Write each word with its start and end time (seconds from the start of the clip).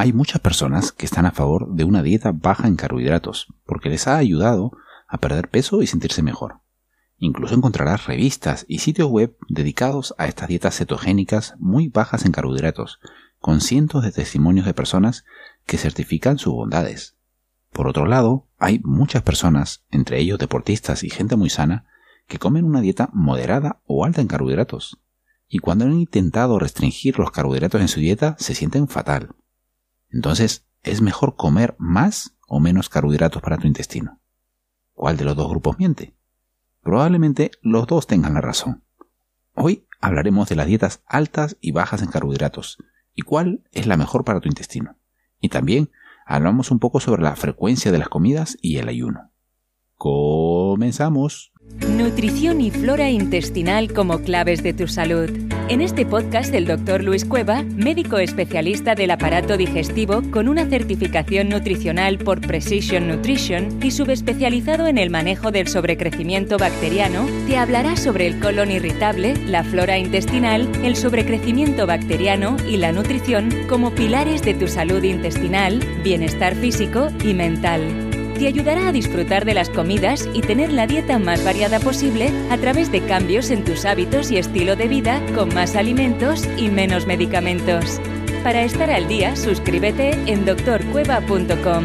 Hay 0.00 0.12
muchas 0.12 0.40
personas 0.40 0.92
que 0.92 1.06
están 1.06 1.26
a 1.26 1.32
favor 1.32 1.74
de 1.74 1.82
una 1.82 2.04
dieta 2.04 2.30
baja 2.30 2.68
en 2.68 2.76
carbohidratos, 2.76 3.48
porque 3.66 3.88
les 3.88 4.06
ha 4.06 4.16
ayudado 4.16 4.70
a 5.08 5.18
perder 5.18 5.48
peso 5.48 5.82
y 5.82 5.88
sentirse 5.88 6.22
mejor. 6.22 6.60
Incluso 7.16 7.56
encontrarás 7.56 8.06
revistas 8.06 8.64
y 8.68 8.78
sitios 8.78 9.10
web 9.10 9.36
dedicados 9.48 10.14
a 10.16 10.28
estas 10.28 10.46
dietas 10.46 10.76
cetogénicas 10.76 11.56
muy 11.58 11.88
bajas 11.88 12.24
en 12.24 12.30
carbohidratos, 12.30 13.00
con 13.40 13.60
cientos 13.60 14.04
de 14.04 14.12
testimonios 14.12 14.66
de 14.66 14.72
personas 14.72 15.24
que 15.66 15.78
certifican 15.78 16.38
sus 16.38 16.52
bondades. 16.52 17.16
Por 17.72 17.88
otro 17.88 18.06
lado, 18.06 18.46
hay 18.56 18.80
muchas 18.84 19.22
personas, 19.22 19.84
entre 19.90 20.20
ellos 20.20 20.38
deportistas 20.38 21.02
y 21.02 21.10
gente 21.10 21.34
muy 21.34 21.50
sana, 21.50 21.88
que 22.28 22.38
comen 22.38 22.66
una 22.66 22.82
dieta 22.82 23.10
moderada 23.12 23.80
o 23.84 24.04
alta 24.04 24.20
en 24.20 24.28
carbohidratos, 24.28 25.00
y 25.48 25.58
cuando 25.58 25.86
han 25.86 25.98
intentado 25.98 26.60
restringir 26.60 27.18
los 27.18 27.32
carbohidratos 27.32 27.80
en 27.80 27.88
su 27.88 27.98
dieta 27.98 28.36
se 28.38 28.54
sienten 28.54 28.86
fatal. 28.86 29.34
Entonces, 30.10 30.66
¿es 30.82 31.00
mejor 31.02 31.36
comer 31.36 31.74
más 31.78 32.36
o 32.46 32.60
menos 32.60 32.88
carbohidratos 32.88 33.42
para 33.42 33.58
tu 33.58 33.66
intestino? 33.66 34.20
¿Cuál 34.94 35.16
de 35.16 35.24
los 35.24 35.36
dos 35.36 35.48
grupos 35.48 35.78
miente? 35.78 36.14
Probablemente 36.82 37.50
los 37.62 37.86
dos 37.86 38.06
tengan 38.06 38.34
la 38.34 38.40
razón. 38.40 38.82
Hoy 39.54 39.86
hablaremos 40.00 40.48
de 40.48 40.56
las 40.56 40.66
dietas 40.66 41.02
altas 41.06 41.56
y 41.60 41.72
bajas 41.72 42.02
en 42.02 42.08
carbohidratos 42.08 42.78
y 43.14 43.22
cuál 43.22 43.64
es 43.72 43.86
la 43.86 43.96
mejor 43.96 44.24
para 44.24 44.40
tu 44.40 44.48
intestino. 44.48 44.96
Y 45.40 45.48
también 45.48 45.90
hablamos 46.24 46.70
un 46.70 46.78
poco 46.78 47.00
sobre 47.00 47.22
la 47.22 47.36
frecuencia 47.36 47.90
de 47.90 47.98
las 47.98 48.08
comidas 48.08 48.56
y 48.62 48.78
el 48.78 48.88
ayuno. 48.88 49.32
Comenzamos. 49.96 51.52
Nutrición 51.88 52.60
y 52.60 52.70
flora 52.70 53.10
intestinal 53.10 53.92
como 53.92 54.20
claves 54.20 54.62
de 54.62 54.72
tu 54.72 54.86
salud. 54.86 55.30
En 55.68 55.82
este 55.82 56.06
podcast 56.06 56.54
el 56.54 56.64
doctor 56.64 57.04
Luis 57.04 57.26
Cueva, 57.26 57.62
médico 57.62 58.16
especialista 58.16 58.94
del 58.94 59.10
aparato 59.10 59.58
digestivo 59.58 60.22
con 60.30 60.48
una 60.48 60.64
certificación 60.64 61.50
nutricional 61.50 62.16
por 62.16 62.40
Precision 62.40 63.06
Nutrition 63.06 63.78
y 63.82 63.90
subespecializado 63.90 64.86
en 64.86 64.96
el 64.96 65.10
manejo 65.10 65.50
del 65.50 65.68
sobrecrecimiento 65.68 66.56
bacteriano, 66.56 67.26
te 67.46 67.58
hablará 67.58 67.98
sobre 67.98 68.28
el 68.28 68.40
colon 68.40 68.70
irritable, 68.70 69.34
la 69.44 69.62
flora 69.62 69.98
intestinal, 69.98 70.66
el 70.82 70.96
sobrecrecimiento 70.96 71.86
bacteriano 71.86 72.56
y 72.66 72.78
la 72.78 72.92
nutrición 72.92 73.50
como 73.68 73.90
pilares 73.90 74.40
de 74.40 74.54
tu 74.54 74.68
salud 74.68 75.02
intestinal, 75.02 75.80
bienestar 76.02 76.54
físico 76.54 77.08
y 77.22 77.34
mental 77.34 78.07
te 78.38 78.46
ayudará 78.46 78.88
a 78.88 78.92
disfrutar 78.92 79.44
de 79.44 79.54
las 79.54 79.68
comidas 79.68 80.28
y 80.32 80.42
tener 80.42 80.72
la 80.72 80.86
dieta 80.86 81.18
más 81.18 81.44
variada 81.44 81.80
posible 81.80 82.30
a 82.50 82.56
través 82.56 82.92
de 82.92 83.00
cambios 83.00 83.50
en 83.50 83.64
tus 83.64 83.84
hábitos 83.84 84.30
y 84.30 84.38
estilo 84.38 84.76
de 84.76 84.86
vida 84.86 85.20
con 85.34 85.52
más 85.52 85.74
alimentos 85.74 86.48
y 86.56 86.70
menos 86.70 87.06
medicamentos. 87.06 88.00
Para 88.44 88.62
estar 88.62 88.90
al 88.90 89.08
día, 89.08 89.34
suscríbete 89.34 90.12
en 90.26 90.44
doctorcueva.com. 90.44 91.84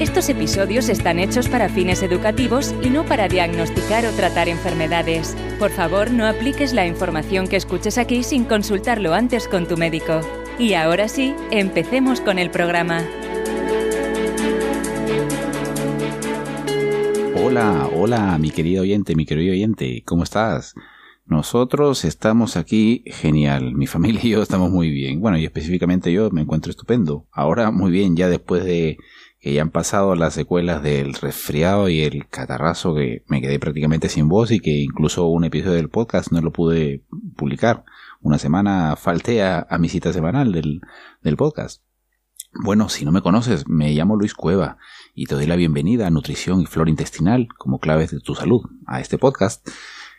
Estos 0.00 0.28
episodios 0.28 0.88
están 0.88 1.20
hechos 1.20 1.48
para 1.48 1.68
fines 1.68 2.02
educativos 2.02 2.74
y 2.82 2.90
no 2.90 3.04
para 3.04 3.28
diagnosticar 3.28 4.04
o 4.06 4.10
tratar 4.10 4.48
enfermedades. 4.48 5.36
Por 5.60 5.70
favor, 5.70 6.10
no 6.10 6.26
apliques 6.26 6.72
la 6.72 6.86
información 6.86 7.46
que 7.46 7.56
escuches 7.56 7.98
aquí 7.98 8.24
sin 8.24 8.44
consultarlo 8.44 9.14
antes 9.14 9.46
con 9.46 9.68
tu 9.68 9.76
médico. 9.76 10.20
Y 10.58 10.74
ahora 10.74 11.06
sí, 11.06 11.34
empecemos 11.52 12.20
con 12.20 12.40
el 12.40 12.50
programa. 12.50 13.04
Hola, 17.52 17.90
hola, 17.94 18.38
mi 18.38 18.50
querido 18.50 18.80
oyente, 18.80 19.14
mi 19.14 19.26
querido 19.26 19.52
oyente, 19.52 20.02
¿cómo 20.06 20.22
estás? 20.22 20.74
Nosotros 21.26 22.06
estamos 22.06 22.56
aquí 22.56 23.04
genial, 23.04 23.74
mi 23.74 23.86
familia 23.96 24.22
y 24.24 24.30
yo 24.30 24.42
estamos 24.42 24.70
muy 24.70 24.88
bien. 24.88 25.20
Bueno, 25.20 25.36
y 25.36 25.44
específicamente 25.44 26.10
yo 26.14 26.30
me 26.30 26.40
encuentro 26.40 26.70
estupendo. 26.70 27.26
Ahora 27.30 27.70
muy 27.70 27.90
bien, 27.90 28.16
ya 28.16 28.30
después 28.30 28.64
de 28.64 28.96
que 29.38 29.52
ya 29.52 29.60
han 29.60 29.68
pasado 29.68 30.14
las 30.14 30.32
secuelas 30.32 30.82
del 30.82 31.12
resfriado 31.12 31.90
y 31.90 32.00
el 32.00 32.26
catarrazo 32.26 32.94
que 32.94 33.22
me 33.26 33.42
quedé 33.42 33.58
prácticamente 33.58 34.08
sin 34.08 34.30
voz 34.30 34.50
y 34.50 34.58
que 34.58 34.70
incluso 34.70 35.26
un 35.26 35.44
episodio 35.44 35.76
del 35.76 35.90
podcast 35.90 36.32
no 36.32 36.40
lo 36.40 36.52
pude 36.52 37.02
publicar. 37.36 37.84
Una 38.22 38.38
semana 38.38 38.96
falté 38.96 39.42
a, 39.42 39.66
mi 39.78 39.90
cita 39.90 40.14
semanal 40.14 40.52
del, 40.52 40.80
del 41.20 41.36
podcast. 41.36 41.82
Bueno, 42.54 42.90
si 42.90 43.06
no 43.06 43.12
me 43.12 43.22
conoces, 43.22 43.66
me 43.66 43.92
llamo 43.92 44.14
Luis 44.14 44.34
Cueva 44.34 44.76
y 45.14 45.24
te 45.24 45.34
doy 45.34 45.46
la 45.46 45.56
bienvenida 45.56 46.06
a 46.06 46.10
Nutrición 46.10 46.60
y 46.60 46.66
Flora 46.66 46.90
Intestinal 46.90 47.48
como 47.56 47.78
claves 47.78 48.10
de 48.10 48.20
tu 48.20 48.34
salud, 48.34 48.60
a 48.86 49.00
este 49.00 49.16
podcast 49.16 49.66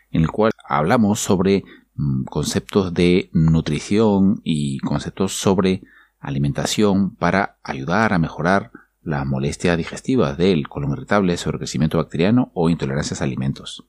en 0.09 0.23
el 0.23 0.31
cual 0.31 0.51
hablamos 0.67 1.19
sobre 1.19 1.63
mm, 1.93 2.23
conceptos 2.23 2.91
de 2.91 3.29
nutrición 3.33 4.41
y 4.43 4.79
conceptos 4.79 5.33
sobre 5.33 5.83
alimentación 6.19 7.15
para 7.15 7.57
ayudar 7.61 8.13
a 8.13 8.19
mejorar 8.19 8.71
las 9.03 9.27
molestias 9.27 9.77
digestivas 9.77 10.35
del 10.35 10.67
colon 10.67 10.93
irritable, 10.93 11.37
sobrecrecimiento 11.37 11.99
bacteriano 11.99 12.51
o 12.55 12.69
intolerancias 12.71 13.21
a 13.21 13.25
alimentos. 13.25 13.85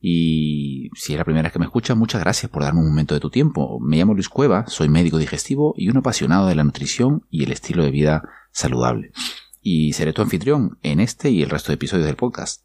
Y 0.00 0.90
si 0.94 1.12
es 1.12 1.18
la 1.18 1.24
primera 1.24 1.42
vez 1.42 1.52
que 1.52 1.58
me 1.58 1.66
escuchas, 1.66 1.96
muchas 1.96 2.20
gracias 2.20 2.50
por 2.50 2.62
darme 2.62 2.80
un 2.80 2.88
momento 2.88 3.14
de 3.14 3.20
tu 3.20 3.30
tiempo. 3.30 3.78
Me 3.80 3.98
llamo 3.98 4.14
Luis 4.14 4.28
Cueva, 4.28 4.66
soy 4.66 4.88
médico 4.88 5.18
digestivo 5.18 5.74
y 5.76 5.90
un 5.90 5.98
apasionado 5.98 6.46
de 6.46 6.54
la 6.54 6.64
nutrición 6.64 7.26
y 7.30 7.44
el 7.44 7.52
estilo 7.52 7.84
de 7.84 7.90
vida 7.90 8.22
saludable 8.50 9.12
y 9.62 9.92
seré 9.92 10.12
tu 10.12 10.22
anfitrión 10.22 10.78
en 10.82 11.00
este 11.00 11.30
y 11.30 11.42
el 11.42 11.50
resto 11.50 11.68
de 11.68 11.74
episodios 11.74 12.06
del 12.06 12.16
podcast. 12.16 12.64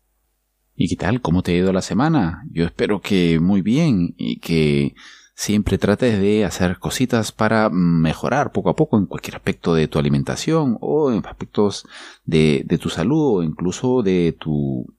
¿Y 0.75 0.89
qué 0.89 0.95
tal? 0.95 1.21
¿Cómo 1.21 1.41
te 1.41 1.53
ha 1.53 1.57
ido 1.57 1.71
la 1.71 1.81
semana? 1.81 2.43
Yo 2.51 2.65
espero 2.65 3.01
que 3.01 3.39
muy 3.39 3.61
bien 3.61 4.13
y 4.17 4.39
que 4.39 4.95
siempre 5.33 5.77
trates 5.77 6.19
de 6.19 6.45
hacer 6.45 6.79
cositas 6.79 7.31
para 7.31 7.69
mejorar 7.69 8.51
poco 8.51 8.69
a 8.69 8.75
poco 8.75 8.97
en 8.97 9.05
cualquier 9.05 9.35
aspecto 9.35 9.73
de 9.73 9.87
tu 9.87 9.99
alimentación 9.99 10.77
o 10.81 11.11
en 11.11 11.25
aspectos 11.25 11.85
de, 12.25 12.63
de 12.65 12.77
tu 12.77 12.89
salud 12.89 13.37
o 13.37 13.43
incluso 13.43 14.01
de 14.01 14.35
tu 14.37 14.94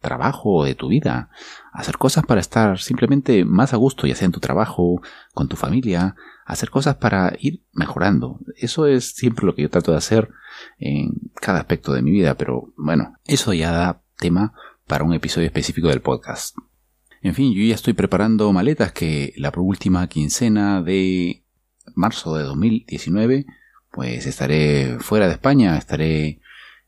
trabajo 0.00 0.54
o 0.54 0.64
de 0.64 0.74
tu 0.74 0.88
vida. 0.88 1.30
Hacer 1.72 1.98
cosas 1.98 2.24
para 2.24 2.40
estar 2.40 2.78
simplemente 2.78 3.44
más 3.44 3.72
a 3.72 3.76
gusto, 3.76 4.06
ya 4.06 4.14
sea 4.14 4.26
en 4.26 4.32
tu 4.32 4.40
trabajo, 4.40 5.02
con 5.34 5.48
tu 5.48 5.56
familia, 5.56 6.16
hacer 6.44 6.70
cosas 6.70 6.96
para 6.96 7.34
ir 7.38 7.62
mejorando. 7.72 8.40
Eso 8.56 8.86
es 8.86 9.12
siempre 9.12 9.46
lo 9.46 9.54
que 9.54 9.62
yo 9.62 9.70
trato 9.70 9.92
de 9.92 9.98
hacer 9.98 10.30
en 10.78 11.12
cada 11.40 11.60
aspecto 11.60 11.92
de 11.92 12.02
mi 12.02 12.10
vida, 12.10 12.34
pero 12.34 12.72
bueno, 12.76 13.14
eso 13.26 13.52
ya 13.52 13.70
da 13.70 14.02
tema 14.18 14.52
para 14.86 15.04
un 15.04 15.14
episodio 15.14 15.46
específico 15.46 15.88
del 15.88 16.00
podcast. 16.00 16.56
En 17.22 17.34
fin, 17.34 17.52
yo 17.52 17.62
ya 17.62 17.74
estoy 17.74 17.92
preparando 17.92 18.52
maletas 18.52 18.92
que 18.92 19.34
la 19.36 19.52
última 19.54 20.08
quincena 20.08 20.82
de 20.82 21.44
marzo 21.94 22.34
de 22.36 22.44
2019, 22.44 23.46
pues 23.92 24.26
estaré 24.26 24.98
fuera 25.00 25.26
de 25.26 25.34
España, 25.34 25.76
estaré, 25.76 26.40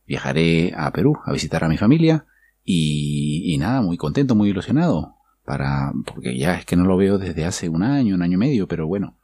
viajaré 0.07 0.73
a 0.77 0.91
Perú 0.91 1.19
a 1.25 1.33
visitar 1.33 1.65
a 1.65 1.69
mi 1.69 1.77
familia 1.77 2.27
y, 2.65 3.57
nada, 3.59 3.83
muy 3.83 3.97
contento, 3.97 4.35
muy 4.35 4.51
ilusionado 4.51 5.17
para, 5.45 5.93
porque 6.07 6.37
ya 6.37 6.57
es 6.57 6.65
que 6.65 6.77
no 6.77 6.85
lo 6.85 6.97
veo 6.97 7.19
desde 7.19 7.45
hace 7.45 7.69
un 7.69 7.83
año, 7.83 8.15
un 8.15 8.23
año 8.23 8.35
y 8.35 8.39
medio, 8.39 8.69
pero 8.69 8.87
bueno, 8.87 9.19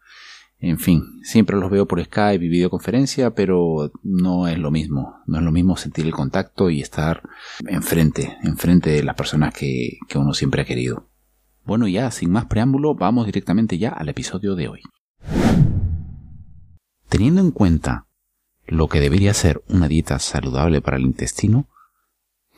en 0.60 0.78
fin, 0.78 1.04
siempre 1.22 1.56
los 1.56 1.70
veo 1.70 1.86
por 1.86 2.02
Skype 2.02 2.44
y 2.44 2.48
videoconferencia, 2.48 3.30
pero 3.30 3.92
no 4.02 4.48
es 4.48 4.58
lo 4.58 4.72
mismo. 4.72 5.20
No 5.26 5.38
es 5.38 5.44
lo 5.44 5.52
mismo 5.52 5.76
sentir 5.76 6.04
el 6.04 6.12
contacto 6.12 6.68
y 6.68 6.80
estar 6.80 7.22
enfrente, 7.68 8.36
enfrente 8.42 8.90
de 8.90 9.04
las 9.04 9.14
personas 9.14 9.54
que, 9.54 9.98
que 10.08 10.18
uno 10.18 10.34
siempre 10.34 10.62
ha 10.62 10.64
querido. 10.64 11.08
Bueno, 11.64 11.86
ya 11.86 12.10
sin 12.10 12.32
más 12.32 12.46
preámbulo, 12.46 12.96
vamos 12.96 13.26
directamente 13.26 13.78
ya 13.78 13.90
al 13.90 14.08
episodio 14.08 14.56
de 14.56 14.68
hoy. 14.68 14.80
Teniendo 17.08 17.40
en 17.40 17.52
cuenta 17.52 18.06
lo 18.66 18.88
que 18.88 19.00
debería 19.00 19.34
ser 19.34 19.62
una 19.68 19.86
dieta 19.86 20.18
saludable 20.18 20.80
para 20.80 20.96
el 20.96 21.04
intestino, 21.04 21.68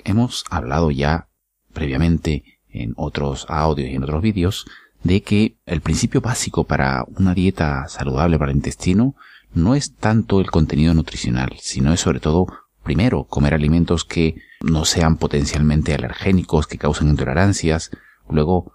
hemos 0.04 0.44
hablado 0.50 0.90
ya 0.90 1.28
previamente 1.72 2.60
en 2.68 2.94
otros 2.96 3.46
audios 3.48 3.88
y 3.88 3.94
en 3.94 4.02
otros 4.02 4.22
vídeos 4.22 4.66
de 5.02 5.22
que 5.22 5.56
el 5.66 5.80
principio 5.80 6.20
básico 6.20 6.64
para 6.64 7.04
una 7.16 7.34
dieta 7.34 7.88
saludable 7.88 8.38
para 8.38 8.50
el 8.50 8.58
intestino 8.58 9.14
no 9.52 9.74
es 9.74 9.94
tanto 9.94 10.40
el 10.40 10.50
contenido 10.50 10.94
nutricional, 10.94 11.56
sino 11.58 11.92
es 11.92 12.00
sobre 12.00 12.20
todo, 12.20 12.46
primero, 12.82 13.24
comer 13.24 13.54
alimentos 13.54 14.04
que 14.04 14.36
no 14.60 14.84
sean 14.84 15.16
potencialmente 15.16 15.94
alergénicos, 15.94 16.66
que 16.66 16.78
causen 16.78 17.08
intolerancias, 17.08 17.90
luego, 18.28 18.72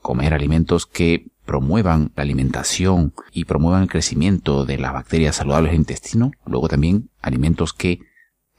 comer 0.00 0.32
alimentos 0.32 0.86
que 0.86 1.30
promuevan 1.44 2.12
la 2.14 2.22
alimentación 2.22 3.12
y 3.32 3.44
promuevan 3.44 3.82
el 3.82 3.88
crecimiento 3.88 4.64
de 4.64 4.78
las 4.78 4.92
bacterias 4.92 5.36
saludables 5.36 5.72
del 5.72 5.80
intestino, 5.80 6.30
luego 6.46 6.68
también 6.68 7.10
alimentos 7.20 7.72
que 7.72 8.00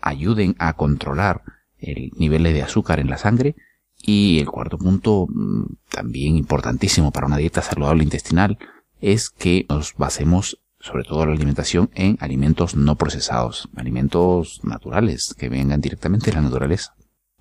ayuden 0.01 0.55
a 0.59 0.73
controlar 0.73 1.41
el 1.81 2.11
nivel 2.15 2.43
de 2.43 2.63
azúcar 2.63 2.99
en 2.99 3.09
la 3.09 3.17
sangre, 3.17 3.55
y 4.03 4.39
el 4.39 4.49
cuarto 4.49 4.77
punto, 4.77 5.27
mm, 5.29 5.65
también 5.89 6.35
importantísimo 6.35 7.11
para 7.11 7.27
una 7.27 7.37
dieta 7.37 7.61
saludable 7.61 8.03
intestinal, 8.03 8.57
es 8.99 9.29
que 9.29 9.65
nos 9.69 9.95
basemos 9.95 10.59
sobre 10.79 11.03
todo 11.03 11.25
la 11.25 11.33
alimentación 11.33 11.91
en 11.93 12.17
alimentos 12.19 12.75
no 12.75 12.95
procesados, 12.95 13.69
alimentos 13.75 14.61
naturales 14.63 15.35
que 15.37 15.49
vengan 15.49 15.81
directamente 15.81 16.31
de 16.31 16.37
la 16.37 16.41
naturaleza. 16.41 16.95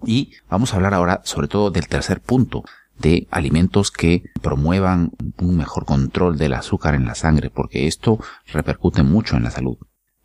Y 0.04 0.32
vamos 0.48 0.72
a 0.72 0.76
hablar 0.76 0.94
ahora 0.94 1.22
sobre 1.24 1.48
todo 1.48 1.70
del 1.70 1.88
tercer 1.88 2.20
punto, 2.20 2.64
de 2.98 3.26
alimentos 3.30 3.90
que 3.90 4.24
promuevan 4.42 5.12
un 5.38 5.56
mejor 5.56 5.86
control 5.86 6.36
del 6.36 6.52
azúcar 6.52 6.94
en 6.94 7.06
la 7.06 7.14
sangre, 7.14 7.48
porque 7.48 7.86
esto 7.86 8.18
repercute 8.52 9.02
mucho 9.02 9.36
en 9.36 9.44
la 9.44 9.50
salud. 9.50 9.78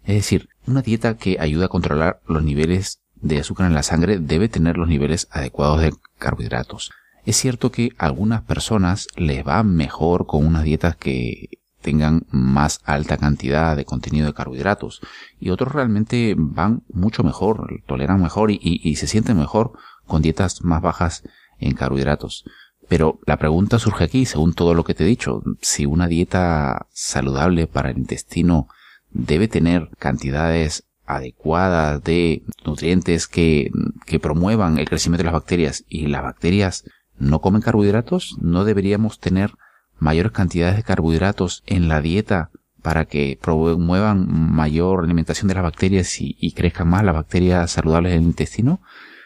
Es 0.03 0.15
decir, 0.15 0.49
una 0.67 0.81
dieta 0.81 1.15
que 1.15 1.37
ayuda 1.39 1.65
a 1.65 1.69
controlar 1.69 2.21
los 2.27 2.43
niveles 2.43 3.01
de 3.25 3.39
azúcar 3.39 3.65
en 3.65 3.73
la 3.73 3.81
sangre 3.81 4.19
debe 4.19 4.49
tener 4.49 4.77
los 4.77 4.87
niveles 4.87 5.27
adecuados 5.31 5.81
de 5.81 5.93
carbohidratos. 6.19 6.91
Es 7.25 7.37
cierto 7.37 7.71
que 7.71 7.91
a 7.97 8.05
algunas 8.05 8.43
personas 8.43 9.07
les 9.15 9.45
va 9.45 9.63
mejor 9.63 10.27
con 10.27 10.45
unas 10.45 10.63
dietas 10.63 10.95
que 10.95 11.49
tengan 11.81 12.25
más 12.29 12.81
alta 12.85 13.17
cantidad 13.17 13.75
de 13.75 13.85
contenido 13.85 14.27
de 14.27 14.33
carbohidratos 14.33 15.01
y 15.39 15.49
otros 15.49 15.73
realmente 15.73 16.35
van 16.37 16.83
mucho 16.93 17.23
mejor, 17.23 17.81
toleran 17.87 18.21
mejor 18.21 18.51
y, 18.51 18.95
se 18.95 19.07
sienten 19.07 19.37
mejor 19.37 19.73
con 20.05 20.21
dietas 20.21 20.61
más 20.63 20.83
bajas 20.83 21.23
en 21.57 21.73
carbohidratos. 21.73 22.45
Pero 22.87 23.19
la 23.25 23.37
pregunta 23.37 23.79
surge 23.79 24.03
aquí, 24.03 24.27
según 24.27 24.53
todo 24.53 24.75
lo 24.75 24.83
que 24.83 24.93
te 24.93 25.03
he 25.03 25.07
dicho, 25.07 25.41
si 25.61 25.87
una 25.87 26.07
dieta 26.07 26.85
saludable 26.91 27.65
para 27.65 27.89
el 27.89 27.97
intestino 27.97 28.67
debe 29.09 29.47
tener 29.47 29.89
cantidades 29.97 30.83
adecuadas 31.05 32.03
de 32.03 32.43
nutrientes 32.65 33.27
que, 33.27 33.71
que 34.05 34.19
promuevan 34.19 34.77
el 34.77 34.89
crecimiento 34.89 35.23
de 35.23 35.31
las 35.31 35.33
bacterias 35.33 35.85
y 35.87 36.07
las 36.07 36.23
bacterias 36.23 36.85
no 37.17 37.41
comen 37.41 37.61
carbohidratos, 37.61 38.37
no 38.41 38.65
deberíamos 38.65 39.19
tener 39.19 39.51
mayores 39.97 40.31
cantidades 40.31 40.75
de 40.75 40.83
carbohidratos 40.83 41.63
en 41.65 41.87
la 41.87 42.01
dieta 42.01 42.51
para 42.81 43.05
que 43.05 43.39
promuevan 43.41 44.27
mayor 44.29 45.03
alimentación 45.03 45.47
de 45.47 45.55
las 45.55 45.63
bacterias 45.63 46.17
y, 46.19 46.51
crezcan 46.51 46.87
más 46.87 47.03
las 47.03 47.15
bacterias 47.15 47.71
saludables 47.71 48.13
en 48.13 48.19
el 48.19 48.25
intestino? 48.25 48.79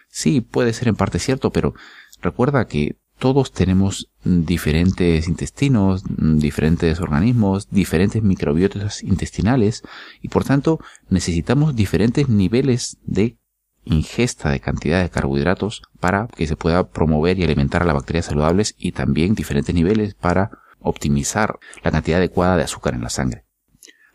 Sí, 0.08 0.40
puede 0.40 0.72
ser 0.72 0.88
en 0.88 0.96
parte 0.96 1.20
cierto, 1.20 1.52
pero 1.52 1.74
recuerda 2.22 2.68
que 2.68 2.96
todos 3.19 3.51
tenemos 3.51 4.10
diferentes 4.24 5.27
intestinos, 5.27 6.04
diferentes 6.18 7.00
organismos, 7.01 7.69
diferentes 7.69 8.24
microbiotas 8.24 9.04
intestinales 9.04 9.83
y 10.21 10.30
por 10.30 10.45
tanto 10.45 10.80
necesitamos 11.10 11.75
diferentes 11.75 12.30
niveles 12.30 12.98
de 13.04 13.38
ingesta 13.83 14.50
de 14.50 14.60
cantidad 14.60 15.01
de 15.01 15.10
carbohidratos 15.10 15.83
para 16.00 16.27
que 16.27 16.48
se 16.48 16.56
pueda 16.56 16.89
promover 16.89 17.38
y 17.38 17.44
alimentar 17.44 17.81
a 17.81 17.86
las 17.86 17.95
bacterias 17.95 18.25
saludables 18.25 18.75
y 18.77 18.94
también 18.94 19.36
diferentes 19.36 19.75
niveles 19.75 20.13
para 20.15 20.51
optimizar 20.80 21.60
la 21.83 21.92
cantidad 21.92 22.19
adecuada 22.19 22.56
de 22.56 22.63
azúcar 22.63 22.94
en 22.94 23.01
la 23.01 23.10
sangre. 23.10 23.45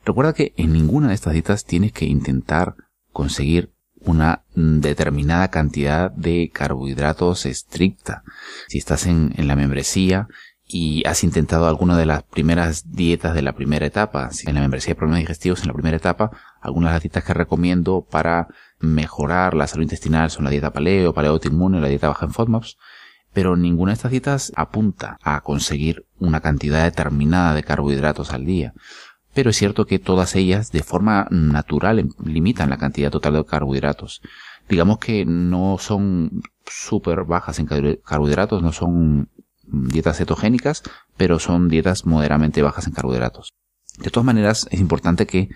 Recuerda 0.04 0.32
que 0.32 0.54
en 0.56 0.72
ninguna 0.72 1.08
de 1.08 1.14
estas 1.14 1.32
dietas 1.34 1.64
tienes 1.64 1.92
que 1.92 2.06
intentar 2.06 2.74
conseguir 3.12 3.73
una 4.04 4.42
determinada 4.54 5.48
cantidad 5.48 6.10
de 6.10 6.50
carbohidratos 6.52 7.46
estricta. 7.46 8.22
Si 8.68 8.78
estás 8.78 9.06
en, 9.06 9.32
la 9.36 9.56
membresía 9.56 10.28
y 10.66 11.06
has 11.06 11.24
intentado 11.24 11.66
alguna 11.66 11.96
de 11.96 12.06
las 12.06 12.22
primeras 12.22 12.92
dietas 12.92 13.34
de 13.34 13.42
la 13.42 13.54
primera 13.54 13.86
etapa, 13.86 14.30
en 14.46 14.54
la 14.54 14.60
membresía 14.60 14.92
de 14.92 14.98
problemas 14.98 15.20
digestivos 15.20 15.60
en 15.62 15.68
la 15.68 15.74
primera 15.74 15.96
etapa, 15.96 16.30
algunas 16.60 16.90
de 16.90 16.94
las 16.94 17.02
dietas 17.02 17.24
que 17.24 17.34
recomiendo 17.34 18.06
para 18.10 18.48
mejorar 18.78 19.54
la 19.54 19.66
salud 19.66 19.82
intestinal 19.84 20.30
son 20.30 20.44
la 20.44 20.50
dieta 20.50 20.72
paleo, 20.72 21.14
paleo 21.14 21.32
autoinmune, 21.32 21.80
la 21.80 21.88
dieta 21.88 22.08
baja 22.08 22.26
en 22.26 22.32
FODMAPs, 22.32 22.76
pero 23.32 23.56
ninguna 23.56 23.90
de 23.90 23.94
estas 23.94 24.10
dietas 24.12 24.52
apunta 24.54 25.18
a 25.22 25.40
conseguir 25.40 26.06
una 26.18 26.40
cantidad 26.40 26.84
determinada 26.84 27.54
de 27.54 27.64
carbohidratos 27.64 28.32
al 28.32 28.46
día. 28.46 28.72
Pero 29.34 29.50
es 29.50 29.56
cierto 29.56 29.86
que 29.86 29.98
todas 29.98 30.36
ellas 30.36 30.70
de 30.70 30.82
forma 30.82 31.26
natural 31.31 31.98
em, 31.98 32.10
limitan 32.25 32.70
la 32.70 32.78
cantidad 32.78 33.10
total 33.10 33.34
de 33.34 33.44
carbohidratos. 33.44 34.22
Digamos 34.69 34.98
que 34.98 35.25
no 35.26 35.76
son 35.78 36.42
súper 36.66 37.25
bajas 37.25 37.58
en 37.58 37.66
carbohidratos, 37.66 38.62
no 38.62 38.72
son 38.72 39.28
dietas 39.66 40.19
cetogénicas, 40.19 40.82
pero 41.16 41.38
son 41.38 41.69
dietas 41.69 42.06
moderadamente 42.06 42.62
bajas 42.62 42.86
en 42.86 42.92
carbohidratos. 42.92 43.52
De 43.98 44.10
todas 44.10 44.25
maneras, 44.25 44.66
es 44.70 44.81
importante 44.81 45.26
que 45.26 45.50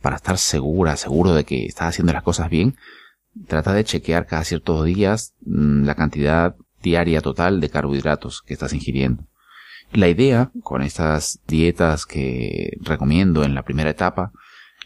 para 0.00 0.16
estar 0.16 0.38
segura, 0.38 0.96
seguro 0.96 1.34
de 1.34 1.44
que 1.44 1.66
estás 1.66 1.88
haciendo 1.88 2.12
las 2.12 2.22
cosas 2.22 2.50
bien, 2.50 2.76
trata 3.46 3.72
de 3.72 3.84
chequear 3.84 4.26
cada 4.26 4.44
ciertos 4.44 4.84
días 4.84 5.34
mm, 5.44 5.84
la 5.84 5.94
cantidad 5.94 6.56
diaria 6.82 7.20
total 7.20 7.60
de 7.60 7.70
carbohidratos 7.70 8.42
que 8.42 8.54
estás 8.54 8.72
ingiriendo. 8.72 9.24
La 9.94 10.08
idea 10.08 10.50
con 10.64 10.82
estas 10.82 11.38
dietas 11.46 12.04
que 12.04 12.78
recomiendo 12.80 13.44
en 13.44 13.54
la 13.54 13.62
primera 13.62 13.90
etapa 13.90 14.32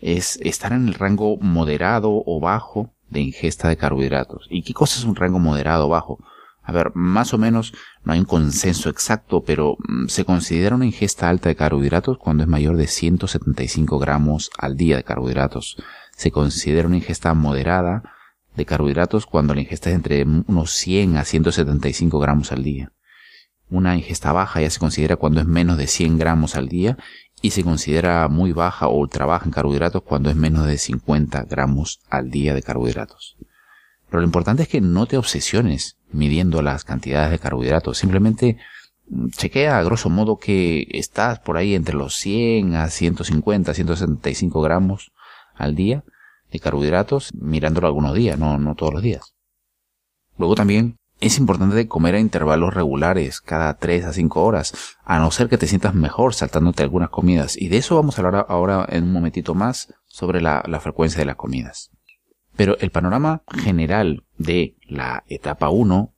es 0.03 0.39
estar 0.43 0.75
en 0.75 0.87
el 0.87 0.93
rango 0.93 1.39
moderado 1.39 2.23
o 2.27 2.41
bajo 2.41 2.93
de 3.09 3.21
ingesta 3.21 3.71
de 3.71 3.79
carbohidratos. 3.79 4.47
¿Y 4.51 4.63
qué 4.63 4.75
cosa 4.75 4.99
es 4.99 5.07
un 5.07 5.17
rango 5.17 5.39
moderado 5.39 5.87
o 5.87 5.89
bajo? 5.89 6.19
A 6.63 6.73
ver, 6.73 6.93
más 6.95 7.33
o 7.33 7.39
menos 7.39 7.73
no 8.05 8.13
hay 8.13 8.19
un 8.19 8.27
consenso 8.27 8.91
exacto, 8.91 9.43
pero 9.45 9.79
mm, 9.79 10.09
se 10.09 10.27
considera 10.27 10.77
una 10.77 10.85
ingesta 10.85 11.31
alta 11.31 11.49
de 11.49 11.57
carbohidratos 11.57 12.19
cuando 12.19 12.43
es 12.43 12.49
mayor 12.51 12.77
de 12.77 12.87
175 12.87 13.99
gramos 13.99 14.51
al 14.59 14.77
día 14.77 14.99
de 14.99 15.05
carbohidratos. 15.05 15.83
Se 16.15 16.31
considera 16.31 16.87
una 16.87 16.99
ingesta 16.99 17.33
moderada 17.33 18.03
de 18.55 18.67
carbohidratos 18.67 19.25
cuando 19.25 19.55
la 19.55 19.63
ingesta 19.63 19.89
es 19.89 19.97
entre 19.97 20.25
unos 20.25 20.73
100 20.73 21.17
a 21.17 21.25
175 21.25 22.19
gramos 22.19 22.53
al 22.53 22.63
día. 22.63 22.93
Una 23.71 23.97
ingesta 23.97 24.33
baja 24.33 24.61
ya 24.61 24.71
se 24.71 24.79
considera 24.79 25.17
cuando 25.17 25.41
es 25.41 25.47
menos 25.47 25.77
de 25.77 25.87
100 25.87 26.19
gramos 26.19 26.57
al 26.57 26.69
día 26.69 26.97
y 27.43 27.51
se 27.51 27.63
considera 27.63 28.29
muy 28.29 28.53
baja 28.53 28.89
o 28.89 28.97
ultra 28.97 29.27
baja 29.27 29.45
en 29.45 29.53
carbohidratos 29.53 30.03
cuando 30.03 30.31
es 30.31 30.37
menos 30.37 30.67
de 30.67 30.79
50 30.79 31.45
gramos 31.45 32.01
al 32.09 32.31
día 32.31 32.55
de 32.55 32.63
carbohidratos. 32.63 33.37
Pero 34.09 34.21
lo 34.21 34.27
importante 34.27 34.63
es 34.63 34.69
que 34.69 34.81
no 34.81 35.07
te 35.07 35.17
obsesiones 35.17 35.99
midiendo 36.11 36.63
las 36.63 36.85
cantidades 36.85 37.31
de 37.31 37.39
carbohidratos. 37.39 37.99
Simplemente 37.99 38.57
mm, 39.09 39.29
chequea 39.29 39.79
a 39.79 39.83
grosso 39.83 40.09
modo 40.09 40.39
que 40.39 40.87
estás 40.91 41.41
por 41.41 41.57
ahí 41.57 41.75
entre 41.75 41.95
los 41.95 42.15
100 42.17 42.75
a 42.75 42.89
150, 42.89 43.75
175 43.75 44.63
gramos 44.63 45.13
al 45.55 45.75
día 45.75 46.05
de 46.51 46.61
carbohidratos 46.61 47.35
mirándolo 47.35 47.87
algunos 47.87 48.15
días, 48.15 48.39
no, 48.39 48.59
no 48.59 48.75
todos 48.75 48.95
los 48.95 49.03
días. 49.03 49.35
Luego 50.39 50.55
también 50.55 50.98
es 51.21 51.39
importante 51.39 51.89
comer 51.89 52.15
a 52.15 52.21
intervalos 52.21 52.75
regulares, 52.75 53.41
cada 53.41 53.75
3 53.75 54.05
a 54.05 54.13
5 54.13 54.45
horas, 54.45 54.97
a 55.05 55.19
no 55.19 55.31
ser 55.31 55.49
que 55.49 55.59
te 55.59 55.67
sientas 55.67 55.95
mejor 55.95 56.35
saltándote 56.35 56.83
algunas 56.83 57.11
comidas. 57.11 57.57
Y 57.57 57.69
de 57.69 57.79
eso 57.79 57.97
vamos 57.97 58.19
a 58.19 58.23
hablar 58.23 58.47
ahora 58.49 58.87
en 58.89 59.05
un 59.05 59.13
momentito 59.13 59.55
más 59.55 59.93
sobre 60.07 60.41
la, 60.41 60.63
frecuencia 60.81 61.19
de 61.19 61.27
las 61.27 61.37
comidas. 61.37 61.91
Pero 62.57 62.77
el 62.79 62.91
panorama 62.91 63.43
general 63.63 64.25
de 64.37 64.77
la 64.87 65.25
etapa 65.27 65.71
1, 65.71 66.15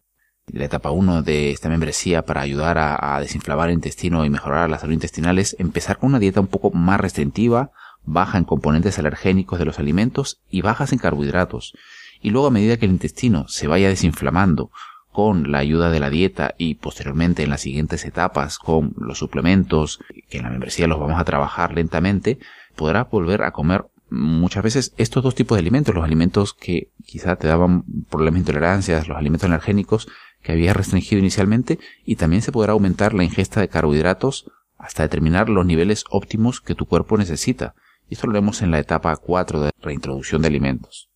de 0.49 0.58
la 0.58 0.64
etapa 0.67 0.91
1 0.91 1.23
de 1.23 1.50
esta 1.50 1.70
membresía 1.70 2.25
para 2.25 2.43
ayudar 2.43 2.76
a, 2.79 3.19
desinflamar 3.20 3.69
el 3.69 3.76
intestino 3.76 4.25
y 4.25 4.31
mejorar 4.31 4.69
la 4.69 4.79
salud 4.79 4.94
intestinal 4.94 5.38
es 5.38 5.56
empezar 5.58 5.99
con 5.99 6.11
una 6.11 6.19
dieta 6.19 6.41
un 6.41 6.46
poco 6.46 6.70
más 6.73 7.00
restrictiva, 7.00 7.73
baja 8.05 8.37
en 8.37 8.44
componentes 8.44 8.99
alergénicos 8.99 9.58
de 9.58 9.64
los 9.64 9.79
alimentos 9.79 10.43
y 10.50 10.61
bajas 10.61 10.93
en 10.93 10.99
carbohidratos. 10.99 11.75
Y 12.22 12.31
luego 12.31 12.48
a 12.48 12.51
medida 12.51 12.77
que 12.77 12.84
el 12.84 12.93
intestino 12.93 13.48
se 13.48 13.67
vaya 13.67 13.89
desinflamando 13.89 14.70
con 15.12 15.50
la 15.50 15.58
ayuda 15.58 15.90
de 15.90 16.00
la 16.00 16.10
dieta 16.10 16.55
y 16.56 16.76
posteriormente 16.76 17.43
en 17.43 17.50
las 17.50 17.62
siguientes 17.62 18.05
etapas 18.05 18.58
con 18.58 18.94
los 18.96 19.19
suplementos 19.19 20.00
que 20.29 20.38
en 20.38 20.44
la 20.44 20.50
membresía 20.50 20.86
los 20.86 21.00
vamos 21.00 21.20
a 21.20 21.24
trabajar 21.24 21.74
lentamente, 21.74 22.38
podrás 22.76 23.10
volver 23.10 23.43
a 23.43 23.50
comer 23.50 23.86
muchas 24.10 24.62
veces 24.62 24.94
estos 24.96 25.22
dos 25.22 25.34
tipos 25.34 25.56
de 25.56 25.60
alimentos, 25.60 25.94
los 25.94 26.05
alimentos 26.05 26.55
que 26.55 26.90
quizá 27.05 27.36
te 27.36 27.46
daban 27.46 27.84
problemas 28.08 28.34
de 28.34 28.40
intolerancias, 28.40 29.08
los 29.08 29.17
alimentos 29.17 29.48
energénicos 29.48 30.08
que 30.43 30.52
habías 30.52 30.76
restringido 30.76 31.20
inicialmente, 31.20 31.79
y 32.05 32.17
también 32.17 32.43
se 32.43 32.52
podrá 32.52 32.72
aumentar 32.72 33.14
la 33.14 33.24
ingesta 33.24 33.60
de 33.60 33.69
carbohidratos 33.69 34.50
hasta 34.79 35.02
determinar 35.02 35.48
los 35.48 35.67
niveles 35.67 36.05
óptimos 36.10 36.60
que 36.60 36.74
tu 36.74 36.86
cuerpo 36.86 37.19
necesita. 37.19 37.74
Y 38.08 38.14
esto 38.14 38.26
lo 38.26 38.32
vemos 38.32 38.62
en 38.62 38.70
la 38.70 38.79
etapa 38.79 39.14
4 39.17 39.60
de 39.60 39.70
reintroducción 39.81 40.43
de 40.43 40.48
alimentos. 40.48 41.10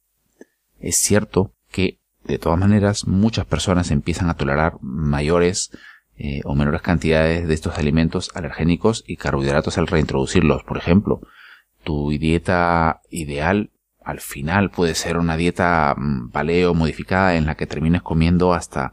Es 0.78 0.96
cierto 0.96 1.52
de 2.24 2.38
todas 2.38 2.58
maneras, 2.58 3.06
muchas 3.06 3.46
personas 3.46 3.90
empiezan 3.90 4.30
a 4.30 4.34
tolerar 4.34 4.78
mayores 4.80 5.70
eh, 6.16 6.40
o 6.44 6.54
menores 6.54 6.82
cantidades 6.82 7.46
de 7.46 7.54
estos 7.54 7.78
alimentos 7.78 8.30
alergénicos 8.34 9.04
y 9.06 9.16
carbohidratos 9.16 9.78
al 9.78 9.86
reintroducirlos. 9.86 10.62
Por 10.64 10.78
ejemplo, 10.78 11.20
tu 11.82 12.10
dieta 12.10 13.00
ideal 13.10 13.70
al 14.04 14.20
final 14.20 14.70
puede 14.70 14.94
ser 14.94 15.16
una 15.16 15.36
dieta 15.36 15.94
mm, 15.96 16.30
paleo 16.30 16.74
modificada 16.74 17.36
en 17.36 17.46
la 17.46 17.56
que 17.56 17.66
termines 17.66 18.02
comiendo 18.02 18.52
hasta 18.52 18.92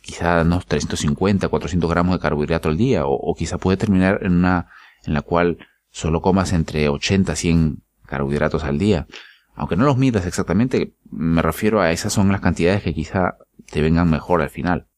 quizá 0.00 0.42
unos 0.42 0.66
350, 0.66 1.48
400 1.48 1.90
gramos 1.90 2.14
de 2.14 2.20
carbohidrato 2.20 2.68
al 2.68 2.76
día 2.76 3.02
o, 3.06 3.34
quizá 3.34 3.58
puede 3.58 3.76
terminar 3.76 4.20
en 4.22 4.32
una 4.32 4.68
en 5.04 5.14
la 5.14 5.22
cual 5.22 5.58
solo 5.90 6.20
comas 6.20 6.52
entre 6.52 6.88
80 6.88 7.34
100 7.34 7.82
carbohidratos 8.06 8.64
al 8.64 8.78
día. 8.78 9.06
Aunque 9.54 9.76
no 9.76 9.84
los 9.84 9.96
midas 9.96 10.26
exactamente, 10.26 10.94
me 11.10 11.42
refiero 11.42 11.80
a 11.80 11.92
esas 11.92 12.12
son 12.12 12.32
las 12.32 12.40
cantidades 12.40 12.82
que 12.82 12.94
quizá 12.94 13.36
te 13.70 13.80
vengan 13.82 14.10
mejor 14.10 14.42
al 14.42 14.50
final. 14.50 14.88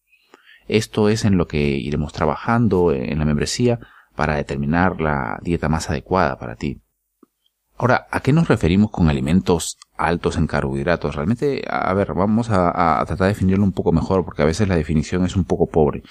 Esto 0.68 1.08
es 1.08 1.24
en 1.24 1.36
lo 1.36 1.46
que 1.46 1.58
iremos 1.58 2.12
trabajando 2.12 2.92
en 2.92 3.18
la 3.18 3.24
membresía 3.24 3.78
para 4.14 4.34
determinar 4.34 5.00
la 5.00 5.38
dieta 5.42 5.68
más 5.68 5.90
adecuada 5.90 6.38
para 6.38 6.56
ti. 6.56 6.80
Ahora, 7.78 8.06
¿a 8.10 8.20
qué 8.20 8.32
nos 8.32 8.48
referimos 8.48 8.90
con 8.90 9.10
alimentos 9.10 9.76
altos 9.98 10.38
en 10.38 10.46
carbohidratos? 10.46 11.14
Realmente, 11.14 11.62
a 11.68 11.92
ver, 11.92 12.14
vamos 12.14 12.48
a, 12.48 13.04
tratar 13.06 13.26
de 13.26 13.34
definirlo 13.34 13.64
un 13.64 13.72
poco 13.72 13.92
mejor 13.92 14.24
porque 14.24 14.40
a 14.40 14.46
veces 14.46 14.66
la 14.66 14.76
definición 14.76 15.26
es 15.26 15.36
un 15.36 15.44
poco 15.44 15.66
pobre. 15.66 16.02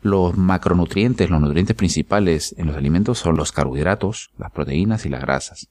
Los 0.00 0.38
macronutrientes, 0.38 1.28
los 1.28 1.40
nutrientes 1.40 1.76
principales 1.76 2.54
en 2.56 2.66
los 2.66 2.76
alimentos 2.76 3.18
son 3.18 3.36
los 3.36 3.52
carbohidratos, 3.52 4.30
las 4.38 4.52
proteínas 4.52 5.04
y 5.04 5.10
las 5.10 5.20
grasas. 5.20 5.68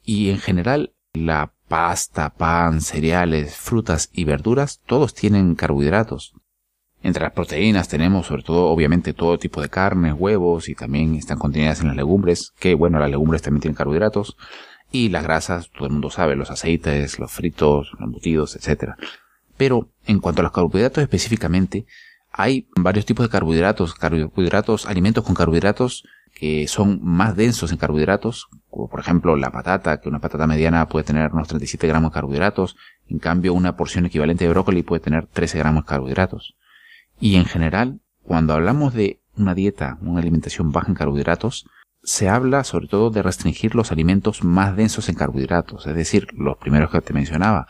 Y 0.00 0.30
en 0.30 0.38
general, 0.38 0.94
la 1.14 1.52
pasta, 1.68 2.30
pan, 2.30 2.80
cereales, 2.80 3.56
frutas 3.56 4.10
y 4.12 4.24
verduras, 4.24 4.80
todos 4.84 5.14
tienen 5.14 5.54
carbohidratos. 5.54 6.34
Entre 7.02 7.22
las 7.22 7.32
proteínas 7.32 7.88
tenemos 7.88 8.26
sobre 8.26 8.42
todo 8.42 8.66
obviamente 8.66 9.12
todo 9.12 9.38
tipo 9.38 9.62
de 9.62 9.68
carnes, 9.68 10.14
huevos 10.16 10.68
y 10.68 10.74
también 10.74 11.14
están 11.14 11.38
contenidas 11.38 11.80
en 11.80 11.88
las 11.88 11.96
legumbres, 11.96 12.52
que 12.58 12.74
bueno, 12.74 12.98
las 12.98 13.10
legumbres 13.10 13.42
también 13.42 13.62
tienen 13.62 13.76
carbohidratos. 13.76 14.36
Y 14.90 15.08
las 15.08 15.24
grasas, 15.24 15.70
todo 15.70 15.86
el 15.86 15.92
mundo 15.92 16.10
sabe, 16.10 16.36
los 16.36 16.50
aceites, 16.50 17.18
los 17.18 17.32
fritos, 17.32 17.90
los 17.92 18.00
embutidos, 18.00 18.56
etc. 18.56 18.92
Pero 19.56 19.88
en 20.06 20.20
cuanto 20.20 20.40
a 20.40 20.44
los 20.44 20.52
carbohidratos 20.52 21.02
específicamente, 21.02 21.86
hay 22.30 22.68
varios 22.76 23.04
tipos 23.04 23.26
de 23.26 23.30
carbohidratos, 23.30 23.94
carbohidratos, 23.94 24.86
alimentos 24.86 25.24
con 25.24 25.34
carbohidratos 25.34 26.04
que 26.34 26.66
son 26.66 27.00
más 27.02 27.36
densos 27.36 27.70
en 27.70 27.78
carbohidratos, 27.78 28.48
como 28.68 28.88
por 28.88 29.00
ejemplo 29.00 29.36
la 29.36 29.50
patata, 29.50 30.00
que 30.00 30.08
una 30.08 30.18
patata 30.18 30.46
mediana 30.46 30.88
puede 30.88 31.04
tener 31.04 31.32
unos 31.32 31.48
37 31.48 31.86
gramos 31.86 32.10
de 32.10 32.14
carbohidratos, 32.14 32.76
en 33.08 33.18
cambio 33.18 33.54
una 33.54 33.76
porción 33.76 34.06
equivalente 34.06 34.44
de 34.44 34.50
brócoli 34.50 34.82
puede 34.82 35.00
tener 35.00 35.26
13 35.26 35.58
gramos 35.58 35.84
de 35.84 35.88
carbohidratos. 35.88 36.56
Y 37.20 37.36
en 37.36 37.44
general, 37.44 38.00
cuando 38.22 38.52
hablamos 38.52 38.94
de 38.94 39.20
una 39.36 39.54
dieta, 39.54 39.98
una 40.00 40.20
alimentación 40.20 40.72
baja 40.72 40.88
en 40.88 40.94
carbohidratos, 40.94 41.66
se 42.02 42.28
habla 42.28 42.64
sobre 42.64 42.88
todo 42.88 43.10
de 43.10 43.22
restringir 43.22 43.74
los 43.74 43.92
alimentos 43.92 44.44
más 44.44 44.76
densos 44.76 45.08
en 45.08 45.14
carbohidratos, 45.14 45.86
es 45.86 45.94
decir, 45.94 46.26
los 46.34 46.58
primeros 46.58 46.90
que 46.90 47.00
te 47.00 47.14
mencionaba, 47.14 47.66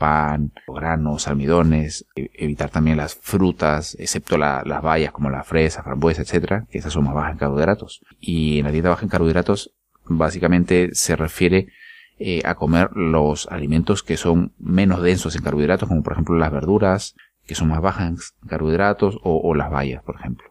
pan, 0.00 0.52
granos, 0.66 1.28
almidones, 1.28 2.06
e, 2.16 2.30
evitar 2.34 2.70
también 2.70 2.96
las 2.96 3.14
frutas, 3.14 3.94
excepto 4.00 4.38
las 4.38 4.82
bayas 4.82 5.12
como 5.12 5.28
la 5.28 5.44
fresa, 5.44 5.82
frambuesa, 5.82 6.22
etcétera, 6.22 6.66
que 6.70 6.78
esas 6.78 6.94
son 6.94 7.04
más 7.04 7.14
bajas 7.14 7.32
en 7.32 7.38
carbohidratos. 7.38 8.00
Y 8.18 8.58
en 8.58 8.64
la 8.64 8.72
dieta 8.72 8.88
baja 8.88 9.04
en 9.04 9.10
carbohidratos, 9.10 9.74
básicamente 10.06 10.94
se 10.94 11.16
refiere 11.16 11.68
eh, 12.18 12.40
a 12.44 12.54
comer 12.54 12.90
los 12.94 13.46
alimentos 13.48 14.02
que 14.02 14.16
son 14.16 14.54
menos 14.58 15.02
densos 15.02 15.36
en 15.36 15.42
carbohidratos, 15.42 15.88
como 15.88 16.02
por 16.02 16.14
ejemplo 16.14 16.36
las 16.36 16.50
verduras, 16.50 17.14
que 17.46 17.54
son 17.54 17.68
más 17.68 17.82
bajas 17.82 18.08
en 18.08 18.48
carbohidratos, 18.48 19.18
o, 19.22 19.40
o 19.44 19.54
las 19.54 19.70
bayas, 19.70 20.02
por 20.02 20.16
ejemplo. 20.16 20.48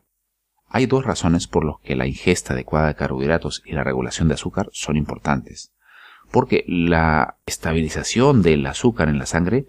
Hay 0.67 0.85
dos 0.85 1.03
razones 1.03 1.47
por 1.47 1.65
las 1.65 1.77
que 1.83 1.95
la 1.95 2.05
ingesta 2.05 2.53
adecuada 2.53 2.89
de 2.89 2.95
carbohidratos 2.95 3.63
y 3.65 3.71
la 3.71 3.83
regulación 3.83 4.27
de 4.27 4.35
azúcar 4.35 4.69
son 4.71 4.95
importantes 4.95 5.73
porque 6.31 6.63
la 6.67 7.37
estabilización 7.45 8.41
del 8.41 8.65
azúcar 8.65 9.09
en 9.09 9.19
la 9.19 9.25
sangre 9.25 9.65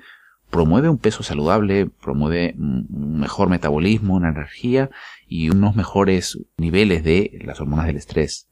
promueve 0.51 0.89
un 0.89 0.99
peso 0.99 1.23
saludable, 1.23 1.87
promueve 1.87 2.55
un 2.59 3.21
mejor 3.21 3.49
metabolismo, 3.49 4.17
una 4.17 4.31
energía 4.31 4.91
y 5.27 5.49
unos 5.51 5.77
mejores 5.77 6.39
niveles 6.57 7.05
de 7.05 7.39
las 7.45 7.61
hormonas 7.61 7.87
del 7.87 7.97
estrés. 7.97 8.49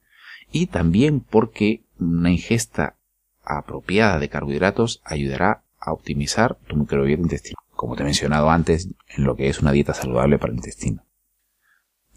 Y 0.52 0.66
también 0.66 1.20
porque 1.20 1.82
una 1.98 2.30
ingesta 2.30 2.96
apropiada 3.44 4.18
de 4.18 4.28
carbohidratos 4.28 5.02
ayudará 5.04 5.64
a 5.78 5.92
optimizar 5.92 6.56
tu 6.66 6.76
microbiota 6.76 7.22
intestinal, 7.22 7.62
como 7.74 7.96
te 7.96 8.02
he 8.02 8.06
mencionado 8.06 8.50
antes, 8.50 8.88
en 9.16 9.24
lo 9.24 9.36
que 9.36 9.48
es 9.48 9.60
una 9.60 9.72
dieta 9.72 9.94
saludable 9.94 10.38
para 10.38 10.52
el 10.52 10.58
intestino. 10.58 11.04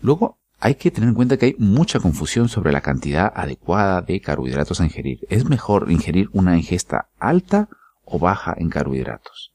Luego, 0.02 0.40
hay 0.64 0.76
que 0.76 0.92
tener 0.92 1.10
en 1.10 1.16
cuenta 1.16 1.38
que 1.38 1.48
hay 1.48 1.56
mucha 1.58 2.00
confusión 2.00 2.48
sobre 2.48 2.72
la 2.72 2.82
cantidad 2.82 3.34
adecuada 3.36 4.04
de 4.04 4.22
carbohidratos 4.22 4.80
a 4.80 4.86
ingerir. 4.86 5.20
¿Es 5.28 5.50
mejor 5.50 5.92
ingerir 5.92 6.30
una 6.34 6.56
ingesta 6.56 7.10
alta 7.20 7.68
o 8.06 8.20
baja 8.20 8.54
en 8.56 8.70
carbohidratos? 8.70 9.54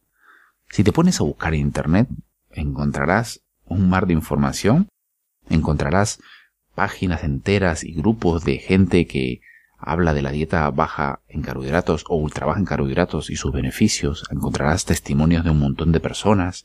Si 0.68 0.82
te 0.82 0.90
pones 0.90 1.20
a 1.20 1.24
buscar 1.24 1.54
en 1.54 1.60
Internet, 1.60 2.08
encontrarás 2.50 3.40
un 3.66 3.88
mar 3.88 4.08
de 4.08 4.14
información, 4.14 4.88
encontrarás 5.48 6.18
páginas 6.74 7.22
enteras 7.22 7.84
y 7.84 7.94
grupos 7.94 8.44
de 8.44 8.58
gente 8.58 9.06
que 9.06 9.40
habla 9.78 10.12
de 10.12 10.22
la 10.22 10.32
dieta 10.32 10.68
baja 10.72 11.20
en 11.28 11.42
carbohidratos 11.42 12.04
o 12.08 12.16
ultra 12.16 12.46
baja 12.46 12.58
en 12.58 12.66
carbohidratos 12.66 13.30
y 13.30 13.36
sus 13.36 13.52
beneficios, 13.52 14.24
encontrarás 14.32 14.84
testimonios 14.84 15.44
de 15.44 15.50
un 15.50 15.60
montón 15.60 15.92
de 15.92 16.00
personas 16.00 16.64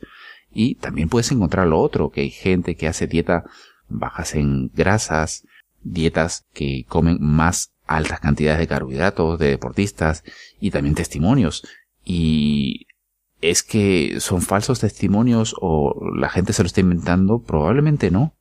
y 0.52 0.76
también 0.76 1.10
puedes 1.10 1.32
encontrar 1.32 1.68
lo 1.68 1.80
otro, 1.80 2.10
que 2.10 2.22
hay 2.22 2.32
gente 2.32 2.76
que 2.76 2.88
hace 2.88 3.06
dieta 3.06 3.46
bajas 3.98 4.36
en 4.36 4.70
grasas, 4.74 5.46
dietas 5.82 6.46
que 6.54 6.86
comen 6.88 7.18
más 7.20 7.74
altas 7.86 8.20
cantidades 8.20 8.60
de 8.60 8.68
carbohidratos 8.68 9.40
de 9.40 9.50
deportistas 9.50 10.24
y 10.60 10.72
también 10.72 10.96
testimonios. 10.96 11.64
Y 12.04 12.88
es 13.42 13.64
que 13.64 14.20
son 14.20 14.42
falsos 14.42 14.80
testimonios 14.80 15.56
o 15.60 16.00
la 16.16 16.30
gente 16.30 16.54
se 16.54 16.64
lo 16.64 16.68
está 16.68 16.82
inventando, 16.82 17.42
probablemente 17.42 18.12
no. 18.12 18.36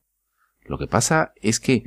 Lo 0.65 0.77
que 0.77 0.87
pasa 0.87 1.33
es 1.41 1.59
que 1.59 1.83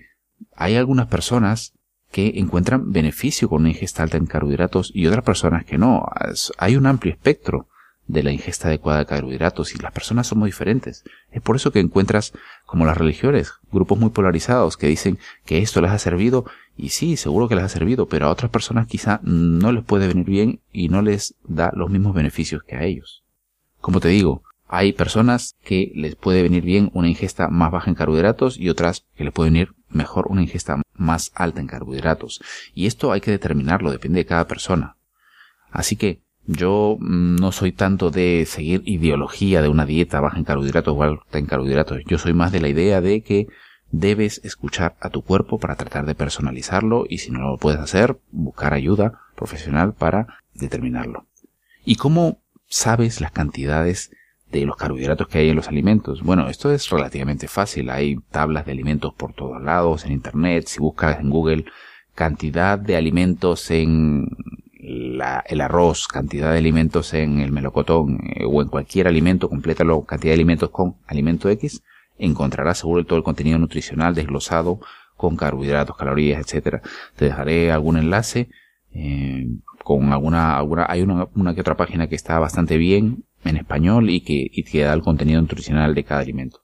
hay 0.54 0.76
algunas 0.76 1.06
personas 1.06 1.72
que 2.10 2.34
encuentran 2.36 2.92
beneficio 2.92 3.48
con 3.48 3.62
una 3.62 3.70
ingesta 3.70 4.02
alta 4.02 4.16
en 4.16 4.26
carbohidratos 4.26 4.92
y 4.94 5.06
otras 5.06 5.24
personas 5.24 5.64
que 5.64 5.78
no. 5.78 6.06
Hay 6.58 6.76
un 6.76 6.86
amplio 6.86 7.12
espectro 7.12 7.68
de 8.06 8.22
la 8.22 8.32
ingesta 8.32 8.68
adecuada 8.68 9.00
de 9.00 9.06
carbohidratos 9.06 9.74
y 9.74 9.78
las 9.78 9.92
personas 9.92 10.26
somos 10.26 10.46
diferentes. 10.46 11.04
Es 11.30 11.42
por 11.42 11.56
eso 11.56 11.72
que 11.72 11.80
encuentras, 11.80 12.32
como 12.66 12.84
las 12.84 12.96
religiones, 12.96 13.52
grupos 13.72 13.98
muy 13.98 14.10
polarizados 14.10 14.76
que 14.76 14.88
dicen 14.88 15.18
que 15.44 15.58
esto 15.58 15.80
les 15.80 15.90
ha 15.90 15.98
servido 15.98 16.44
y 16.76 16.90
sí, 16.90 17.16
seguro 17.16 17.48
que 17.48 17.54
les 17.54 17.64
ha 17.64 17.68
servido, 17.68 18.06
pero 18.06 18.26
a 18.26 18.30
otras 18.30 18.50
personas 18.50 18.86
quizá 18.86 19.20
no 19.22 19.72
les 19.72 19.84
puede 19.84 20.08
venir 20.08 20.26
bien 20.26 20.60
y 20.72 20.88
no 20.88 21.02
les 21.02 21.34
da 21.44 21.70
los 21.74 21.90
mismos 21.90 22.14
beneficios 22.14 22.62
que 22.62 22.76
a 22.76 22.84
ellos. 22.84 23.22
Como 23.80 24.00
te 24.00 24.08
digo, 24.08 24.42
hay 24.66 24.92
personas 24.92 25.56
que 25.62 25.92
les 25.94 26.16
puede 26.16 26.42
venir 26.42 26.64
bien 26.64 26.90
una 26.94 27.08
ingesta 27.08 27.48
más 27.48 27.70
baja 27.70 27.90
en 27.90 27.94
carbohidratos 27.94 28.58
y 28.58 28.68
otras 28.70 29.04
que 29.14 29.24
les 29.24 29.32
puede 29.32 29.50
venir 29.50 29.74
mejor 29.88 30.26
una 30.28 30.42
ingesta 30.42 30.82
más 30.94 31.30
alta 31.34 31.60
en 31.60 31.68
carbohidratos. 31.68 32.42
Y 32.74 32.86
esto 32.86 33.12
hay 33.12 33.20
que 33.20 33.30
determinarlo, 33.30 33.90
depende 33.90 34.18
de 34.18 34.26
cada 34.26 34.48
persona. 34.48 34.96
Así 35.70 35.96
que 35.96 36.23
yo 36.46 36.96
mm, 37.00 37.36
no 37.36 37.52
soy 37.52 37.72
tanto 37.72 38.10
de 38.10 38.44
seguir 38.46 38.82
ideología 38.84 39.62
de 39.62 39.68
una 39.68 39.86
dieta 39.86 40.20
baja 40.20 40.38
en 40.38 40.44
carbohidratos 40.44 40.94
o 40.96 41.02
alta 41.02 41.38
en 41.38 41.46
carbohidratos. 41.46 42.00
Yo 42.06 42.18
soy 42.18 42.34
más 42.34 42.52
de 42.52 42.60
la 42.60 42.68
idea 42.68 43.00
de 43.00 43.22
que 43.22 43.46
debes 43.90 44.40
escuchar 44.44 44.96
a 45.00 45.10
tu 45.10 45.22
cuerpo 45.22 45.58
para 45.58 45.76
tratar 45.76 46.04
de 46.04 46.14
personalizarlo 46.14 47.06
y 47.08 47.18
si 47.18 47.30
no 47.30 47.40
lo 47.40 47.58
puedes 47.58 47.80
hacer, 47.80 48.18
buscar 48.30 48.74
ayuda 48.74 49.20
profesional 49.36 49.94
para 49.94 50.38
determinarlo. 50.54 51.26
¿Y 51.84 51.96
cómo 51.96 52.40
sabes 52.66 53.20
las 53.20 53.30
cantidades 53.30 54.10
de 54.50 54.66
los 54.66 54.76
carbohidratos 54.76 55.28
que 55.28 55.38
hay 55.38 55.48
en 55.48 55.56
los 55.56 55.68
alimentos? 55.68 56.22
Bueno, 56.22 56.48
esto 56.48 56.72
es 56.72 56.88
relativamente 56.90 57.46
fácil. 57.46 57.90
Hay 57.90 58.16
tablas 58.30 58.66
de 58.66 58.72
alimentos 58.72 59.14
por 59.14 59.32
todos 59.32 59.62
lados 59.62 60.04
en 60.04 60.12
Internet. 60.12 60.66
Si 60.66 60.80
buscas 60.80 61.20
en 61.20 61.30
Google 61.30 61.64
cantidad 62.14 62.78
de 62.78 62.96
alimentos 62.96 63.70
en 63.70 64.28
el 65.46 65.60
arroz, 65.60 66.06
cantidad 66.08 66.52
de 66.52 66.58
alimentos 66.58 67.14
en 67.14 67.40
el 67.40 67.52
melocotón 67.52 68.20
eh, 68.34 68.44
o 68.44 68.62
en 68.62 68.68
cualquier 68.68 69.08
alimento, 69.08 69.48
complétalo, 69.48 70.02
cantidad 70.04 70.30
de 70.30 70.34
alimentos 70.34 70.70
con 70.70 70.96
alimento 71.06 71.48
X, 71.48 71.82
encontrarás 72.18 72.78
seguro 72.78 73.04
todo 73.04 73.18
el 73.18 73.24
contenido 73.24 73.58
nutricional 73.58 74.14
desglosado 74.14 74.80
con 75.16 75.36
carbohidratos, 75.36 75.96
calorías, 75.96 76.40
etcétera. 76.40 76.82
Te 77.16 77.26
dejaré 77.26 77.70
algún 77.72 77.96
enlace 77.96 78.48
eh, 78.92 79.46
con 79.82 80.12
alguna, 80.12 80.56
alguna, 80.56 80.86
hay 80.88 81.02
una, 81.02 81.28
una 81.34 81.54
que 81.54 81.60
otra 81.60 81.76
página 81.76 82.08
que 82.08 82.14
está 82.14 82.38
bastante 82.38 82.76
bien 82.76 83.24
en 83.44 83.56
español 83.56 84.10
y 84.10 84.20
que, 84.20 84.50
y 84.50 84.64
que 84.64 84.82
da 84.82 84.94
el 84.94 85.02
contenido 85.02 85.40
nutricional 85.40 85.94
de 85.94 86.04
cada 86.04 86.20
alimento. 86.20 86.60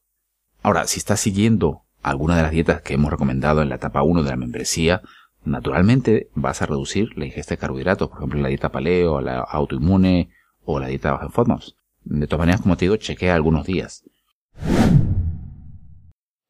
Ahora, 0.62 0.86
si 0.86 0.98
estás 0.98 1.20
siguiendo 1.20 1.82
alguna 2.02 2.36
de 2.36 2.42
las 2.42 2.50
dietas 2.50 2.82
que 2.82 2.94
hemos 2.94 3.10
recomendado 3.10 3.62
en 3.62 3.68
la 3.68 3.76
etapa 3.76 4.02
1 4.02 4.22
de 4.22 4.30
la 4.30 4.36
membresía, 4.36 5.02
naturalmente 5.44 6.30
vas 6.34 6.62
a 6.62 6.66
reducir 6.66 7.16
la 7.16 7.26
ingesta 7.26 7.54
de 7.54 7.58
carbohidratos, 7.58 8.08
por 8.08 8.18
ejemplo 8.18 8.40
la 8.40 8.48
dieta 8.48 8.70
paleo, 8.70 9.20
la 9.20 9.40
autoinmune 9.40 10.30
o 10.64 10.78
la 10.78 10.88
dieta 10.88 11.12
baja 11.12 11.26
en 11.26 11.32
FODMAPs. 11.32 11.76
De 12.04 12.26
todas 12.26 12.40
maneras, 12.40 12.62
como 12.62 12.76
te 12.76 12.86
digo, 12.86 12.96
chequea 12.96 13.34
algunos 13.34 13.66
días. 13.66 14.04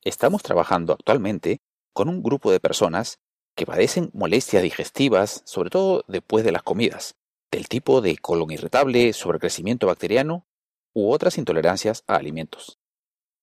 Estamos 0.02 0.42
trabajando 0.42 0.92
actualmente 0.92 1.61
con 1.92 2.09
un 2.09 2.23
grupo 2.23 2.50
de 2.50 2.61
personas 2.61 3.18
que 3.54 3.66
padecen 3.66 4.11
molestias 4.14 4.62
digestivas, 4.62 5.42
sobre 5.44 5.70
todo 5.70 6.04
después 6.09 6.44
de 6.44 6.52
las 6.52 6.62
comidas, 6.62 7.16
del 7.50 7.68
tipo 7.68 8.00
de 8.00 8.16
colon 8.16 8.50
irritable, 8.50 9.12
sobrecrecimiento 9.12 9.87
bacteriano 9.87 10.47
u 10.94 11.11
otras 11.11 11.37
intolerancias 11.37 12.04
a 12.06 12.16
alimentos. 12.16 12.78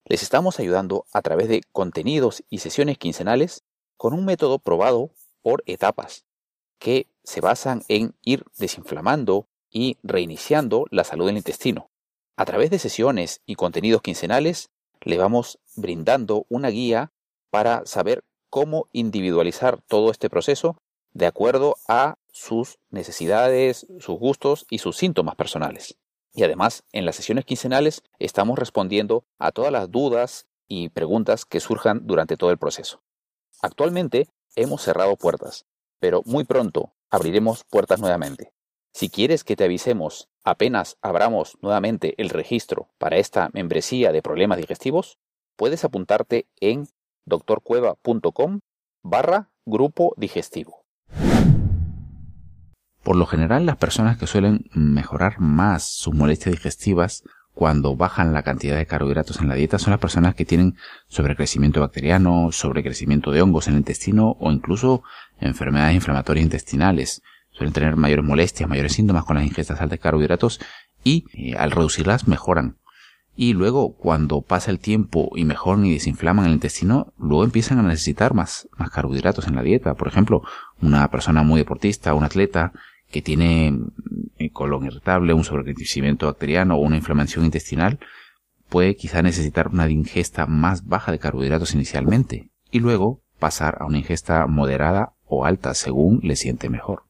Les 0.05 0.23
estamos 0.23 0.59
ayudando 0.59 1.05
a 1.11 1.21
través 1.21 1.49
de 1.49 1.61
contenidos 1.71 2.43
y 2.49 2.59
sesiones 2.59 2.97
quincenales 2.97 3.63
con 3.97 4.13
un 4.13 4.25
método 4.25 4.59
probado 4.59 5.11
por 5.41 5.63
etapas 5.65 6.25
que 6.79 7.07
se 7.23 7.41
basan 7.41 7.83
en 7.87 8.15
ir 8.23 8.45
desinflamando 8.57 9.47
y 9.69 9.97
reiniciando 10.03 10.85
la 10.91 11.03
salud 11.03 11.27
del 11.27 11.37
intestino. 11.37 11.89
A 12.35 12.45
través 12.45 12.69
de 12.69 12.79
sesiones 12.79 13.41
y 13.45 13.55
contenidos 13.55 14.01
quincenales 14.01 14.69
le 15.01 15.17
vamos 15.17 15.59
brindando 15.75 16.45
una 16.49 16.69
guía 16.69 17.11
para 17.49 17.85
saber 17.85 18.23
cómo 18.49 18.87
individualizar 18.91 19.81
todo 19.87 20.11
este 20.11 20.29
proceso 20.29 20.77
de 21.11 21.25
acuerdo 21.25 21.75
a 21.87 22.17
sus 22.31 22.77
necesidades, 22.89 23.87
sus 23.99 24.19
gustos 24.19 24.65
y 24.69 24.77
sus 24.77 24.97
síntomas 24.97 25.35
personales. 25.35 25.97
Y 26.33 26.43
además, 26.43 26.83
en 26.91 27.05
las 27.05 27.15
sesiones 27.15 27.45
quincenales 27.45 28.03
estamos 28.19 28.59
respondiendo 28.59 29.25
a 29.39 29.51
todas 29.51 29.71
las 29.71 29.89
dudas 29.89 30.45
y 30.67 30.89
preguntas 30.89 31.45
que 31.45 31.59
surjan 31.59 32.05
durante 32.05 32.37
todo 32.37 32.51
el 32.51 32.59
proceso. 32.59 33.01
Actualmente 33.61 34.27
hemos 34.57 34.81
cerrado 34.81 35.15
puertas, 35.15 35.65
pero 35.99 36.21
muy 36.25 36.43
pronto 36.43 36.93
abriremos 37.09 37.63
puertas 37.63 38.01
nuevamente. 38.01 38.51
Si 38.93 39.09
quieres 39.09 39.43
que 39.43 39.55
te 39.55 39.63
avisemos 39.63 40.27
apenas 40.43 40.97
abramos 41.01 41.57
nuevamente 41.61 42.15
el 42.21 42.29
registro 42.29 42.89
para 42.97 43.17
esta 43.17 43.49
membresía 43.53 44.11
de 44.11 44.21
problemas 44.21 44.57
digestivos, 44.57 45.19
puedes 45.55 45.85
apuntarte 45.85 46.47
en 46.59 46.87
doctorcueva.com 47.25 48.59
barra 49.03 49.51
grupo 49.65 50.13
digestivo. 50.17 50.85
Por 53.03 53.15
lo 53.15 53.25
general, 53.25 53.65
las 53.65 53.77
personas 53.77 54.17
que 54.17 54.27
suelen 54.27 54.65
mejorar 54.73 55.39
más 55.39 55.83
sus 55.83 56.13
molestias 56.13 56.55
digestivas 56.55 57.23
cuando 57.57 57.95
bajan 57.95 58.33
la 58.33 58.43
cantidad 58.43 58.77
de 58.77 58.85
carbohidratos 58.85 59.41
en 59.41 59.49
la 59.49 59.55
dieta 59.55 59.79
son 59.79 59.89
las 59.89 59.99
personas 59.99 60.35
que 60.35 60.45
tienen 60.45 60.75
sobrecrecimiento 61.07 61.81
bacteriano, 61.81 62.51
sobrecrecimiento 62.51 63.31
de 63.31 63.41
hongos 63.41 63.67
en 63.67 63.73
el 63.73 63.79
intestino 63.79 64.37
o 64.39 64.51
incluso 64.51 65.01
enfermedades 65.39 65.95
inflamatorias 65.95 66.43
intestinales. 66.43 67.23
Suelen 67.49 67.73
tener 67.73 67.95
mayores 67.95 68.23
molestias, 68.23 68.69
mayores 68.69 68.93
síntomas 68.93 69.25
con 69.25 69.37
las 69.37 69.45
ingestas 69.47 69.81
altas 69.81 69.97
de 69.97 69.97
carbohidratos 69.97 70.59
y 71.03 71.25
eh, 71.33 71.55
al 71.57 71.71
reducirlas 71.71 72.27
mejoran. 72.27 72.77
Y 73.35 73.53
luego, 73.53 73.95
cuando 73.95 74.41
pasa 74.41 74.69
el 74.69 74.77
tiempo 74.77 75.31
y 75.35 75.43
mejoran 75.43 75.83
y 75.87 75.93
desinflaman 75.93 76.45
el 76.45 76.53
intestino, 76.53 77.11
luego 77.17 77.43
empiezan 77.43 77.79
a 77.79 77.83
necesitar 77.83 78.35
más, 78.35 78.69
más 78.77 78.91
carbohidratos 78.91 79.47
en 79.47 79.55
la 79.55 79.63
dieta. 79.63 79.95
Por 79.95 80.07
ejemplo, 80.07 80.43
una 80.79 81.09
persona 81.09 81.41
muy 81.41 81.61
deportista, 81.61 82.13
un 82.13 82.23
atleta 82.23 82.71
que 83.11 83.21
tiene 83.21 83.77
eh, 84.37 84.49
colon 84.51 84.85
irritable, 84.85 85.33
un 85.33 85.43
sobrecrecimiento 85.43 86.27
bacteriano 86.27 86.75
o 86.75 86.81
una 86.81 86.97
inflamación 86.97 87.45
intestinal, 87.45 87.99
puede 88.69 88.95
quizá 88.95 89.21
necesitar 89.21 89.69
una 89.69 89.89
ingesta 89.89 90.45
más 90.45 90.85
baja 90.85 91.11
de 91.11 91.19
carbohidratos 91.19 91.73
inicialmente 91.73 92.51
y 92.71 92.79
luego 92.79 93.21
pasar 93.39 93.77
a 93.79 93.85
una 93.85 93.97
ingesta 93.97 94.45
moderada 94.47 95.13
o 95.25 95.45
alta 95.45 95.73
según 95.73 96.19
le 96.23 96.35
siente 96.35 96.69
mejor. 96.69 97.03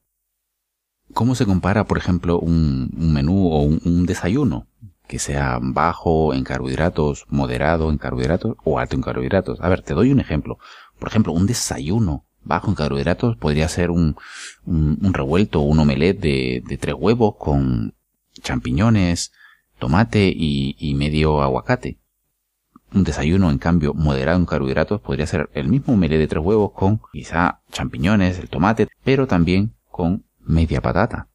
¿Cómo 1.13 1.36
se 1.36 1.46
compara, 1.46 1.86
por 1.86 1.98
ejemplo, 1.98 2.39
un, 2.39 2.92
menú 2.94 3.48
o 3.48 3.62
un, 3.62 4.06
desayuno? 4.06 4.68
Que 5.08 5.20
sea 5.20 5.58
bajo 5.62 6.34
en 6.34 6.44
carbohidratos, 6.44 7.25
moderado 7.30 7.89
en 7.89 7.98
carbohidratos 7.98 8.58
o 8.63 8.77
alto 8.77 8.98
en 8.98 9.01
carbohidratos. 9.01 9.62
A 9.62 9.70
ver, 9.70 9.82
te 9.82 9.94
doy 9.94 10.12
un 10.12 10.20
ejemplo. 10.20 10.58
Por 11.00 11.08
ejemplo, 11.08 11.32
un 11.32 11.48
desayuno 11.48 12.26
bajo 12.48 12.70
en 12.70 12.75
carbohidratos 12.75 13.38
podría 13.38 13.68
ser 13.68 13.92
un, 13.92 14.16
un, 14.66 15.13
revuelto, 15.13 15.60
un 15.62 15.80
omelette 15.80 16.20
de, 16.20 16.63
de, 16.66 16.77
tres 16.77 16.96
huevos 16.98 17.36
con 17.38 17.94
champiñones, 18.42 19.32
tomate 19.80 20.32
y, 20.36 20.75
y, 20.80 20.96
medio 20.96 21.42
aguacate. 21.42 22.00
Un 22.94 23.04
desayuno, 23.04 23.51
en 23.51 23.58
cambio, 23.58 23.94
moderado 23.94 24.39
en 24.39 24.46
carbohidratos 24.46 25.01
podría 25.01 25.27
ser 25.27 25.50
el 25.54 25.68
mismo 25.68 25.94
omelette 25.94 26.20
de 26.20 26.27
tres 26.27 26.44
huevos 26.44 26.72
con 26.72 27.01
quizá 27.12 27.62
champiñones, 27.72 28.39
el 28.39 28.50
tomate, 28.50 28.88
pero 29.04 29.27
también 29.27 29.74
con 29.92 30.24
media 30.39 30.82
patata. 30.82 31.27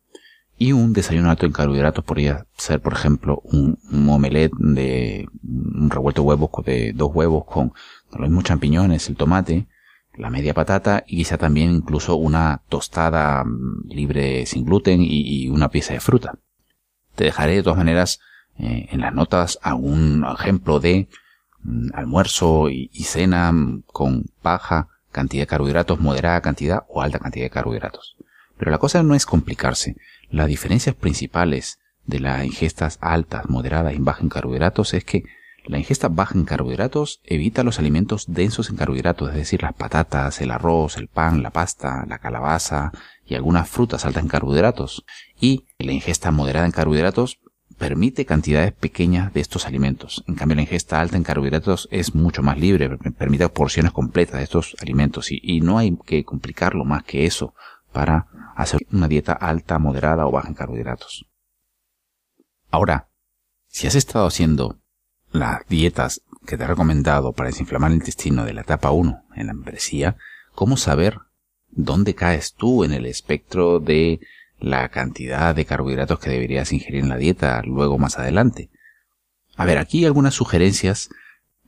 Y 0.57 0.73
un 0.73 0.93
desayuno 0.93 1.31
alto 1.31 1.45
en 1.45 1.53
carbohidratos 1.53 2.05
podría 2.05 2.47
ser, 2.57 2.81
por 2.81 2.93
ejemplo, 2.95 3.41
un, 3.45 3.79
un 3.91 4.09
omelette 4.09 4.55
de 4.57 5.29
un 5.43 5.91
revuelto 5.91 6.23
de 6.23 6.29
huevos 6.29 6.51
de 6.65 6.93
dos 6.95 7.11
huevos 7.13 7.45
con 7.45 7.73
los 8.13 8.29
mismos 8.29 8.45
champiñones, 8.45 9.09
el 9.09 9.17
tomate, 9.17 9.67
la 10.15 10.31
media 10.31 10.55
patata 10.55 11.05
y 11.07 11.19
quizá 11.19 11.39
también 11.39 11.71
incluso 11.71 12.17
una 12.17 12.63
tostada 12.69 13.45
mm, 13.45 13.89
libre 13.89 14.47
sin 14.47 14.65
gluten 14.65 15.01
y, 15.03 15.49
una 15.49 15.71
pieza 15.71 15.95
de 15.95 16.01
fruta. 16.01 16.39
Te 17.15 17.25
dejaré 17.25 17.57
de 17.57 17.63
todas 17.63 17.79
maneras 17.79 18.21
eh, 18.59 18.89
en 18.91 19.01
las 19.01 19.15
notas 19.15 19.59
algún 19.63 20.25
ejemplo 20.39 20.81
de 20.81 21.09
mm, 21.63 21.89
almuerzo 21.95 22.69
y, 22.69 22.89
cena 23.05 23.53
mm, 23.53 23.85
con 23.87 24.27
baja 24.43 24.89
cantidad 25.11 25.43
de 25.43 25.47
carbohidratos, 25.47 26.01
moderada 26.01 26.41
cantidad 26.41 26.85
o 26.89 27.03
alta 27.03 27.19
cantidad 27.19 27.47
de 27.47 27.51
carbohidratos. 27.51 28.17
Pero 28.59 28.71
la 28.71 28.79
cosa 28.79 29.03
no 29.03 29.15
es 29.15 29.27
complicarse. 29.27 29.97
Las 30.31 30.47
diferencias 30.47 30.95
principales 30.95 31.79
de 32.07 32.21
las 32.21 32.45
ingestas 32.45 32.99
altas, 33.01 33.49
moderadas 33.49 33.95
y 33.95 33.99
bajas 33.99 34.23
en 34.23 34.29
carbohidratos 34.29 34.95
es 34.95 35.05
que 35.05 35.25
la 35.65 35.79
ingesta 35.79 36.09
baja 36.09 36.35
en 36.37 36.45
carbohidratos 36.45 37.21
evita 37.25 37.63
los 37.63 37.79
alimentos 37.79 38.25
densos 38.29 38.69
en 38.71 38.77
carbohidratos, 38.77 39.31
es 39.31 39.37
decir, 39.37 39.63
las 39.63 39.75
patatas, 39.75 40.41
el 40.41 40.51
arroz, 40.51 40.97
el 40.97 41.09
pan, 41.09 41.43
la 41.43 41.51
pasta, 41.51 42.05
la 42.09 42.19
calabaza 42.19 42.93
y 43.25 43.35
algunas 43.35 43.69
frutas 43.69 44.05
altas 44.05 44.25
en 44.25 44.29
carbohidratos. 44.29 45.05
Y 45.41 45.67
la 45.79 45.93
ingesta 45.93 46.31
moderada 46.33 46.67
en 46.67 46.73
carbohidratos 46.73 47.39
permite 47.79 48.27
cantidades 48.27 48.73
pequeñas 48.73 49.33
de 49.33 49.41
estos 49.41 49.67
alimentos. 49.67 50.25
En 50.27 50.35
cambio, 50.35 50.57
la 50.57 50.63
ingesta 50.63 51.01
alta 51.01 51.17
en 51.17 51.23
carbohidratos 51.23 51.89
es 51.91 52.15
mucho 52.15 52.43
más 52.43 52.59
libre, 52.59 52.97
permite 53.19 53.49
porciones 53.49 53.93
completas 53.93 54.39
de 54.39 54.45
estos 54.45 54.77
alimentos 54.81 55.29
y, 55.31 55.61
no 55.61 55.79
hay 55.79 55.97
que 56.05 56.25
complicarlo 56.25 56.85
más 56.85 57.05
que 57.05 57.25
eso 57.25 57.55
para 57.93 58.27
hacer 58.57 58.81
una 58.91 59.09
dieta 59.09 59.33
alta, 59.33 59.79
moderada 59.79 60.27
o 60.27 60.33
baja 60.33 60.49
en 60.49 60.55
carbohidratos. 60.55 61.27
Ahora, 62.71 63.09
si 63.69 63.87
has 63.87 63.95
estado 63.95 64.27
haciendo 64.27 64.82
las 65.33 65.67
dietas 65.67 66.23
que 66.47 66.57
te 66.57 66.65
he 66.65 66.67
recomendado 66.67 67.33
para 67.33 67.49
desinflamar 67.49 67.91
el 67.91 67.99
intestino 67.99 68.45
de 68.45 68.53
la 68.53 68.63
etapa 68.63 68.91
1 68.91 69.25
en 69.35 69.47
la 69.47 69.55
membresía, 69.55 70.17
¿cómo 70.55 70.77
saber 70.77 71.19
dónde 71.71 72.15
caes 72.15 72.55
tú 72.55 72.85
en 72.85 72.93
el 72.93 73.07
espectro 73.07 73.81
de 73.81 74.21
la 74.59 74.89
cantidad 74.91 75.55
de 75.55 75.65
carbohidratos 75.65 76.19
que 76.19 76.31
deberías 76.31 76.73
ingerir 76.73 77.03
en 77.03 77.09
la 77.09 77.17
dieta 77.17 77.63
luego 77.63 77.99
más 77.99 78.19
adelante? 78.19 78.71
A 79.57 79.65
ver, 79.65 79.79
aquí 79.79 80.05
algunas 80.05 80.35
sugerencias 80.35 81.11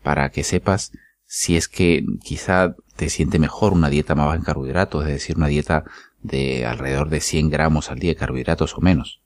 para 0.03 0.31
que 0.31 0.45
sepas 0.45 0.93
si 1.27 1.57
es 1.57 1.69
que 1.69 2.05
quizá 2.23 2.77
te 2.97 3.09
siente 3.09 3.39
mejor 3.39 3.73
una 3.73 3.89
dieta 3.89 4.15
más 4.15 4.27
baja 4.27 4.37
en 4.37 4.45
carbohidratos, 4.45 5.05
es 5.05 5.11
decir, 5.11 5.37
una 5.37 5.49
dieta 5.49 5.85
de 6.23 6.67
alrededor 6.67 7.09
de 7.09 7.21
100 7.21 7.51
gramos 7.51 7.91
al 7.91 7.99
día 7.99 8.11
de 8.11 8.17
carbohidratos 8.17 8.77
o 8.77 8.81
menos. 8.81 9.21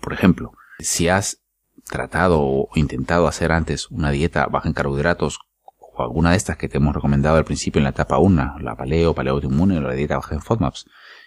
Por 0.00 0.12
ejemplo, 0.12 0.52
si 0.78 1.08
has 1.08 1.43
tratado 1.88 2.40
o 2.40 2.68
intentado 2.74 3.26
hacer 3.26 3.52
antes 3.52 3.90
una 3.90 4.10
dieta 4.10 4.46
baja 4.46 4.68
en 4.68 4.74
carbohidratos 4.74 5.40
o 5.96 6.02
alguna 6.02 6.32
de 6.32 6.36
estas 6.36 6.56
que 6.56 6.68
te 6.68 6.78
hemos 6.78 6.94
recomendado 6.94 7.36
al 7.36 7.44
principio 7.44 7.78
en 7.78 7.84
la 7.84 7.90
etapa 7.90 8.18
1, 8.18 8.58
la 8.60 8.76
paleo, 8.76 9.14
paleo 9.14 9.40
inmune 9.40 9.78
o 9.78 9.80
la 9.80 9.92
dieta 9.92 10.16
baja 10.16 10.34
en 10.34 10.42
FODMAPs, 10.42 10.86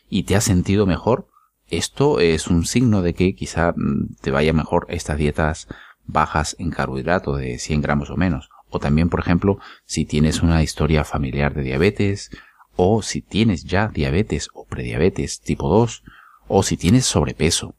y 0.10 0.24
te 0.24 0.36
has 0.36 0.44
sentido 0.44 0.86
mejor, 0.86 1.28
esto 1.70 2.20
es 2.20 2.48
un 2.48 2.66
signo 2.66 3.02
de 3.02 3.14
que 3.14 3.36
quizá 3.36 3.74
mm, 3.76 4.16
te 4.22 4.32
vaya 4.32 4.54
mejor 4.54 4.86
estas 4.90 5.18
dietas 5.18 5.68
bajas 6.06 6.56
en 6.60 6.72
carbohidratos 6.72 7.40
de 7.40 7.60
100 7.60 7.82
gramos 7.82 8.10
o 8.10 8.16
menos. 8.16 8.50
O 8.70 8.80
también, 8.80 9.10
por 9.10 9.20
ejemplo, 9.20 9.60
si 9.86 10.06
tienes 10.06 10.42
una 10.42 10.64
historia 10.64 11.04
familiar 11.04 11.54
de 11.54 11.64
diabetes, 11.64 12.32
o 12.76 13.02
si 13.02 13.22
tienes 13.22 13.64
ya 13.64 13.88
diabetes 13.88 14.50
o 14.54 14.66
prediabetes 14.66 15.42
tipo 15.42 15.70
2, 15.70 16.04
o 16.48 16.64
si 16.64 16.78
tienes 16.78 17.06
sobrepeso. 17.06 17.76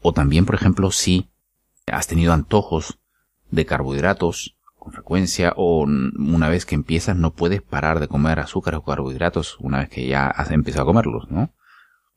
O 0.00 0.12
también, 0.12 0.46
por 0.46 0.54
ejemplo, 0.54 0.90
si 0.90 1.30
has 1.86 2.06
tenido 2.06 2.32
antojos 2.32 2.98
de 3.50 3.66
carbohidratos 3.66 4.56
con 4.78 4.92
frecuencia 4.92 5.54
o 5.56 5.84
una 5.84 6.48
vez 6.48 6.66
que 6.66 6.74
empiezas 6.74 7.16
no 7.16 7.34
puedes 7.34 7.62
parar 7.62 8.00
de 8.00 8.08
comer 8.08 8.40
azúcar 8.40 8.74
o 8.74 8.82
carbohidratos 8.82 9.56
una 9.60 9.78
vez 9.78 9.88
que 9.88 10.06
ya 10.06 10.26
has 10.26 10.50
empezado 10.50 10.82
a 10.82 10.86
comerlos, 10.86 11.30
¿no? 11.30 11.52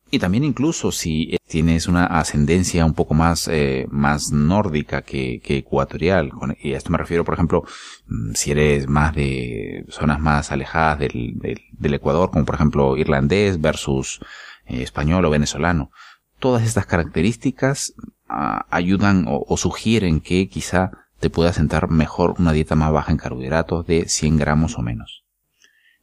Y 0.10 0.20
también 0.20 0.46
incluso 0.46 0.94
si 0.94 1.36
tienes 1.48 1.88
una 1.88 2.06
ascendencia 2.06 2.86
un 2.86 2.94
poco 2.94 3.14
más, 3.14 3.50
eh, 3.50 3.88
más 3.90 4.32
nórdica 4.32 5.02
que, 5.02 5.42
que 5.44 5.58
ecuatorial, 5.58 6.32
y 6.62 6.74
a 6.74 6.78
esto 6.78 6.92
me 6.92 6.98
refiero, 6.98 7.26
por 7.26 7.34
ejemplo, 7.34 7.64
mm, 8.08 8.34
si 8.34 8.52
eres 8.52 8.88
más 8.88 9.14
de 9.14 9.86
zonas 9.90 10.22
más 10.22 10.52
alejadas 10.54 11.00
del, 11.00 11.34
del, 11.38 11.94
Ecuador, 11.94 12.32
como 12.32 12.46
por 12.46 12.56
ejemplo 12.56 12.96
irlandés 12.96 13.60
versus 13.60 14.20
eh, 14.66 14.82
español 14.82 15.26
o 15.26 15.30
venezolano, 15.30 15.92
todas 16.40 16.64
estas 16.64 16.86
características 16.86 17.94
ayudan 18.28 19.26
o, 19.28 19.58
sugieren 19.58 20.20
que 20.22 20.50
quizá 20.50 20.92
te 21.20 21.30
pueda 21.30 21.54
sentar 21.54 21.90
mejor 21.90 22.36
una 22.38 22.52
dieta 22.52 22.76
más 22.76 22.92
baja 22.92 23.12
en 23.12 23.18
carbohidratos 23.18 23.86
de 23.88 24.08
100 24.08 24.38
gramos 24.38 24.78
o 24.78 24.82
menos. 24.82 25.24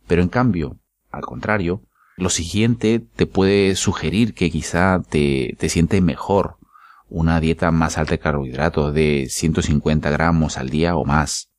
Pero 0.06 0.22
en 0.22 0.28
cambio, 0.28 0.78
al 1.10 1.22
contrario, 1.22 1.82
lo 2.16 2.30
siguiente 2.30 3.00
te 3.00 3.26
puede 3.26 3.76
sugerir 3.76 4.34
que 4.34 4.50
quizá 4.50 5.02
te, 5.08 5.56
te 5.58 5.68
siente 5.68 6.00
mejor 6.00 6.58
una 7.08 7.40
dieta 7.40 7.70
más 7.70 7.98
alta 7.98 8.12
de 8.12 8.18
carbohidratos 8.18 8.94
de 8.94 9.26
150 9.28 10.10
gramos 10.10 10.58
al 10.58 10.70
día 10.70 10.96
o 10.96 11.04
más. 11.04 11.50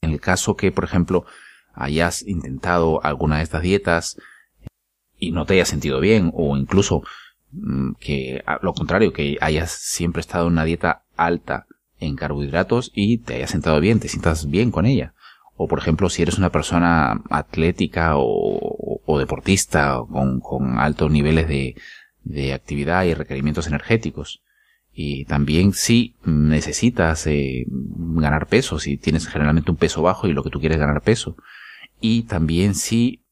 En 0.00 0.10
el 0.10 0.20
caso 0.20 0.56
que, 0.56 0.72
por 0.72 0.84
ejemplo, 0.84 1.26
hayas 1.74 2.22
intentado 2.22 3.04
alguna 3.04 3.38
de 3.38 3.42
estas 3.42 3.62
dietas 3.62 4.16
y 5.18 5.32
no 5.32 5.46
te 5.46 5.54
hayas 5.54 5.68
sentido 5.68 6.00
bien 6.00 6.30
o 6.34 6.56
incluso 6.56 7.02
Mm, 7.52 7.92
que 8.00 8.42
lo 8.62 8.74
contrario, 8.74 9.12
que 9.12 9.38
hayas 9.40 9.70
siempre 9.70 10.20
estado 10.20 10.46
en 10.46 10.54
una 10.54 10.64
dieta 10.64 11.04
alta 11.16 11.66
en 11.98 12.16
carbohidratos 12.16 12.92
y 12.94 13.18
te 13.18 13.36
hayas 13.36 13.50
sentado 13.50 13.80
bien, 13.80 14.00
te 14.00 14.08
sientas 14.08 14.48
bien 14.50 14.70
con 14.70 14.86
ella. 14.86 15.14
O 15.56 15.68
por 15.68 15.78
ejemplo, 15.78 16.10
si 16.10 16.22
eres 16.22 16.38
una 16.38 16.50
persona 16.50 17.22
atlética 17.30 18.14
o, 18.16 19.18
deportista 19.18 19.98
con, 20.10 20.40
con, 20.40 20.78
altos 20.78 21.10
niveles 21.10 21.48
de, 21.48 21.74
de, 22.24 22.52
actividad 22.52 23.04
y 23.04 23.14
requerimientos 23.14 23.66
energéticos. 23.66 24.42
Y 24.92 25.24
también 25.24 25.72
si 25.72 26.16
necesitas 26.24 27.26
eh, 27.26 27.64
ganar 27.68 28.46
peso, 28.46 28.78
si 28.78 28.98
tienes 28.98 29.26
generalmente 29.26 29.70
un 29.70 29.76
peso 29.78 30.02
bajo 30.02 30.26
y 30.26 30.32
lo 30.32 30.42
que 30.42 30.50
tú 30.50 30.60
quieres 30.60 30.78
ganar 30.78 31.02
peso. 31.02 31.36
Y 32.00 32.24
también 32.24 32.74
si 32.74 33.22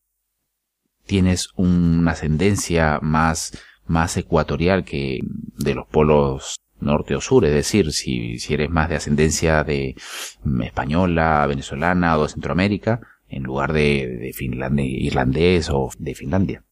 tienes 1.06 1.50
una 1.56 2.12
ascendencia 2.12 2.98
más 3.02 3.52
más 3.86 4.16
ecuatorial 4.16 4.84
que 4.84 5.20
de 5.56 5.74
los 5.74 5.86
polos 5.86 6.56
norte 6.80 7.16
o 7.16 7.20
sur, 7.20 7.44
es 7.44 7.52
decir, 7.52 7.92
si, 7.92 8.38
si 8.38 8.54
eres 8.54 8.70
más 8.70 8.88
de 8.88 8.96
ascendencia 8.96 9.64
de 9.64 9.96
mm, 10.44 10.62
española, 10.62 11.46
venezolana 11.46 12.18
o 12.18 12.24
de 12.24 12.28
Centroamérica, 12.28 13.00
en 13.28 13.42
lugar 13.42 13.72
de, 13.72 14.32
de 14.38 14.76
irlandés 14.78 15.70
o 15.70 15.90
de 15.98 16.14
Finlandia. 16.14 16.64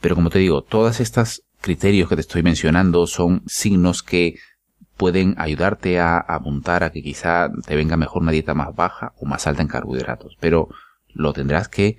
Pero 0.00 0.14
como 0.14 0.30
te 0.30 0.38
digo, 0.38 0.62
todas 0.62 1.00
estas 1.00 1.42
criterios 1.60 2.08
que 2.08 2.14
te 2.14 2.20
estoy 2.20 2.42
mencionando 2.42 3.06
son 3.06 3.42
signos 3.46 4.02
que 4.02 4.36
pueden 4.96 5.34
ayudarte 5.38 5.98
a 6.00 6.18
apuntar 6.18 6.84
a 6.84 6.90
que 6.90 7.02
quizá 7.02 7.50
te 7.66 7.76
venga 7.76 7.96
mejor 7.96 8.22
una 8.22 8.32
dieta 8.32 8.54
más 8.54 8.74
baja 8.74 9.12
o 9.18 9.26
más 9.26 9.46
alta 9.46 9.62
en 9.62 9.68
carbohidratos, 9.68 10.36
pero 10.40 10.68
lo 11.12 11.32
tendrás 11.32 11.68
que 11.68 11.96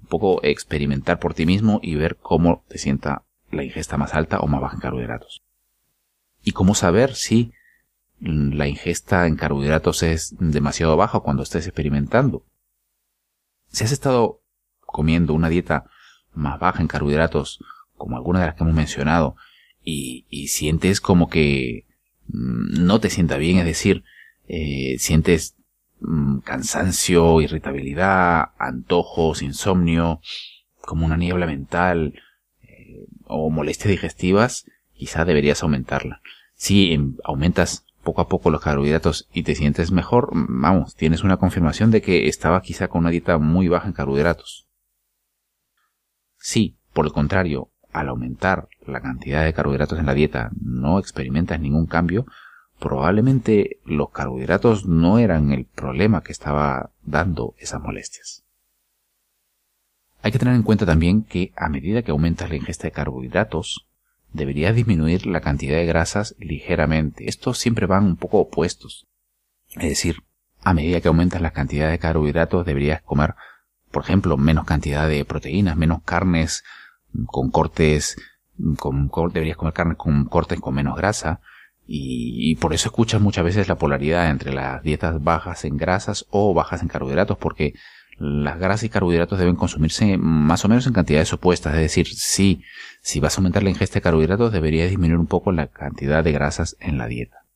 un 0.00 0.08
poco 0.08 0.40
experimentar 0.42 1.18
por 1.18 1.34
ti 1.34 1.46
mismo 1.46 1.80
y 1.82 1.94
ver 1.94 2.16
cómo 2.16 2.64
te 2.68 2.78
sienta 2.78 3.24
la 3.50 3.64
ingesta 3.64 3.96
más 3.96 4.14
alta 4.14 4.40
o 4.40 4.46
más 4.46 4.60
baja 4.60 4.74
en 4.74 4.80
carbohidratos. 4.80 5.42
Y 6.42 6.52
cómo 6.52 6.74
saber 6.74 7.14
si 7.14 7.52
la 8.20 8.68
ingesta 8.68 9.26
en 9.26 9.36
carbohidratos 9.36 10.02
es 10.02 10.34
demasiado 10.38 10.96
baja 10.96 11.20
cuando 11.20 11.42
estés 11.42 11.66
experimentando. 11.66 12.44
Si 13.68 13.84
has 13.84 13.92
estado 13.92 14.40
comiendo 14.80 15.32
una 15.34 15.48
dieta 15.48 15.84
más 16.34 16.58
baja 16.58 16.80
en 16.80 16.88
carbohidratos, 16.88 17.64
como 17.96 18.16
alguna 18.16 18.40
de 18.40 18.46
las 18.46 18.54
que 18.54 18.64
hemos 18.64 18.74
mencionado, 18.74 19.36
y, 19.82 20.48
sientes 20.48 21.00
como 21.00 21.28
que 21.28 21.86
mm, 22.28 22.84
no 22.84 23.00
te 23.00 23.10
sienta 23.10 23.38
bien, 23.38 23.58
es 23.58 23.64
decir, 23.64 24.04
eh, 24.46 24.96
sientes 24.98 25.56
mm, 26.00 26.38
cansancio, 26.40 27.40
irritabilidad, 27.40 28.50
antojos, 28.58 29.42
insomnio, 29.42 30.20
como 30.82 31.06
una 31.06 31.16
niebla 31.16 31.46
mental 31.46 32.14
o 33.30 33.50
molestias 33.50 33.90
digestivas, 33.90 34.66
quizá 34.92 35.24
deberías 35.24 35.62
aumentarla. 35.62 36.20
Si 36.54 36.92
em, 36.92 37.16
aumentas 37.24 37.86
poco 38.02 38.20
a 38.20 38.28
poco 38.28 38.50
los 38.50 38.60
carbohidratos 38.60 39.28
y 39.32 39.42
te 39.42 39.54
sientes 39.54 39.92
mejor, 39.92 40.34
mm, 40.34 40.60
vamos, 40.60 40.94
tienes 40.94 41.24
una 41.24 41.36
confirmación 41.36 41.90
de 41.90 42.02
que 42.02 42.28
estaba 42.28 42.62
quizá 42.62 42.88
con 42.88 43.00
una 43.00 43.10
dieta 43.10 43.38
muy 43.38 43.68
baja 43.68 43.86
en 43.86 43.94
carbohidratos. 43.94 44.66
Si, 46.36 46.76
por 46.92 47.06
el 47.06 47.12
contrario, 47.12 47.70
al 47.92 48.08
aumentar 48.08 48.68
la 48.86 49.00
cantidad 49.00 49.44
de 49.44 49.52
carbohidratos 49.52 49.98
en 49.98 50.06
la 50.06 50.14
dieta 50.14 50.50
no 50.60 50.98
experimentas 50.98 51.60
ningún 51.60 51.86
cambio, 51.86 52.26
probablemente 52.78 53.78
los 53.84 54.10
carbohidratos 54.10 54.86
no 54.86 55.18
eran 55.18 55.52
el 55.52 55.66
problema 55.66 56.22
que 56.22 56.32
estaba 56.32 56.90
dando 57.02 57.54
esas 57.58 57.80
molestias. 57.80 58.44
Hay 60.22 60.32
que 60.32 60.38
tener 60.38 60.54
en 60.54 60.62
cuenta 60.62 60.84
también 60.84 61.22
que 61.22 61.52
a 61.56 61.68
medida 61.68 62.02
que 62.02 62.10
aumentas 62.10 62.50
la 62.50 62.56
ingesta 62.56 62.86
de 62.86 62.92
carbohidratos, 62.92 63.86
deberías 64.32 64.74
disminuir 64.74 65.26
la 65.26 65.40
cantidad 65.40 65.76
de 65.76 65.86
grasas 65.86 66.34
ligeramente. 66.38 67.28
Estos 67.28 67.58
siempre 67.58 67.86
van 67.86 68.04
un 68.04 68.16
poco 68.16 68.38
opuestos. 68.38 69.06
Es 69.70 69.88
decir, 69.88 70.22
a 70.62 70.74
medida 70.74 71.00
que 71.00 71.08
aumentas 71.08 71.40
la 71.40 71.52
cantidad 71.52 71.90
de 71.90 71.98
carbohidratos, 71.98 72.66
deberías 72.66 73.02
comer, 73.02 73.34
por 73.90 74.02
ejemplo, 74.02 74.36
menos 74.36 74.66
cantidad 74.66 75.08
de 75.08 75.24
proteínas, 75.24 75.76
menos 75.76 76.02
carnes 76.04 76.64
con 77.26 77.50
cortes, 77.50 78.16
con, 78.78 79.10
deberías 79.32 79.56
comer 79.56 79.72
carne 79.74 79.96
con 79.96 80.26
cortes 80.26 80.60
con 80.60 80.74
menos 80.74 80.96
grasa. 80.96 81.40
Y, 81.86 82.50
y, 82.50 82.54
por 82.54 82.72
eso 82.72 82.88
escuchas 82.88 83.20
muchas 83.20 83.44
veces 83.44 83.66
la 83.66 83.74
polaridad 83.74 84.30
entre 84.30 84.52
las 84.52 84.80
dietas 84.82 85.24
bajas 85.24 85.64
en 85.64 85.76
grasas 85.76 86.24
o 86.30 86.54
bajas 86.54 86.82
en 86.82 86.88
carbohidratos, 86.88 87.36
porque 87.38 87.74
las 88.20 88.58
grasas 88.58 88.82
y 88.82 88.90
carbohidratos 88.90 89.38
deben 89.38 89.56
consumirse 89.56 90.18
más 90.18 90.62
o 90.66 90.68
menos 90.68 90.86
en 90.86 90.92
cantidades 90.92 91.32
opuestas. 91.32 91.74
Es 91.74 91.80
decir, 91.80 92.06
si, 92.06 92.62
si 93.00 93.18
vas 93.18 93.34
a 93.34 93.40
aumentar 93.40 93.62
la 93.62 93.70
ingesta 93.70 93.94
de 93.94 94.02
carbohidratos, 94.02 94.52
deberías 94.52 94.90
disminuir 94.90 95.18
un 95.18 95.26
poco 95.26 95.52
la 95.52 95.68
cantidad 95.68 96.22
de 96.22 96.32
grasas 96.32 96.76
en 96.80 96.98
la 96.98 97.06
dieta. 97.06 97.46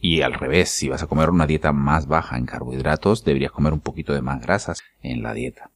Y 0.00 0.22
al 0.22 0.34
revés, 0.34 0.70
si 0.70 0.88
vas 0.88 1.04
a 1.04 1.06
comer 1.06 1.30
una 1.30 1.46
dieta 1.46 1.70
más 1.70 2.08
baja 2.08 2.36
en 2.36 2.46
carbohidratos, 2.46 3.24
deberías 3.24 3.52
comer 3.52 3.72
un 3.72 3.78
poquito 3.78 4.12
de 4.12 4.22
más 4.22 4.42
grasas 4.42 4.82
en 5.02 5.22
la 5.22 5.34
dieta. 5.34 5.70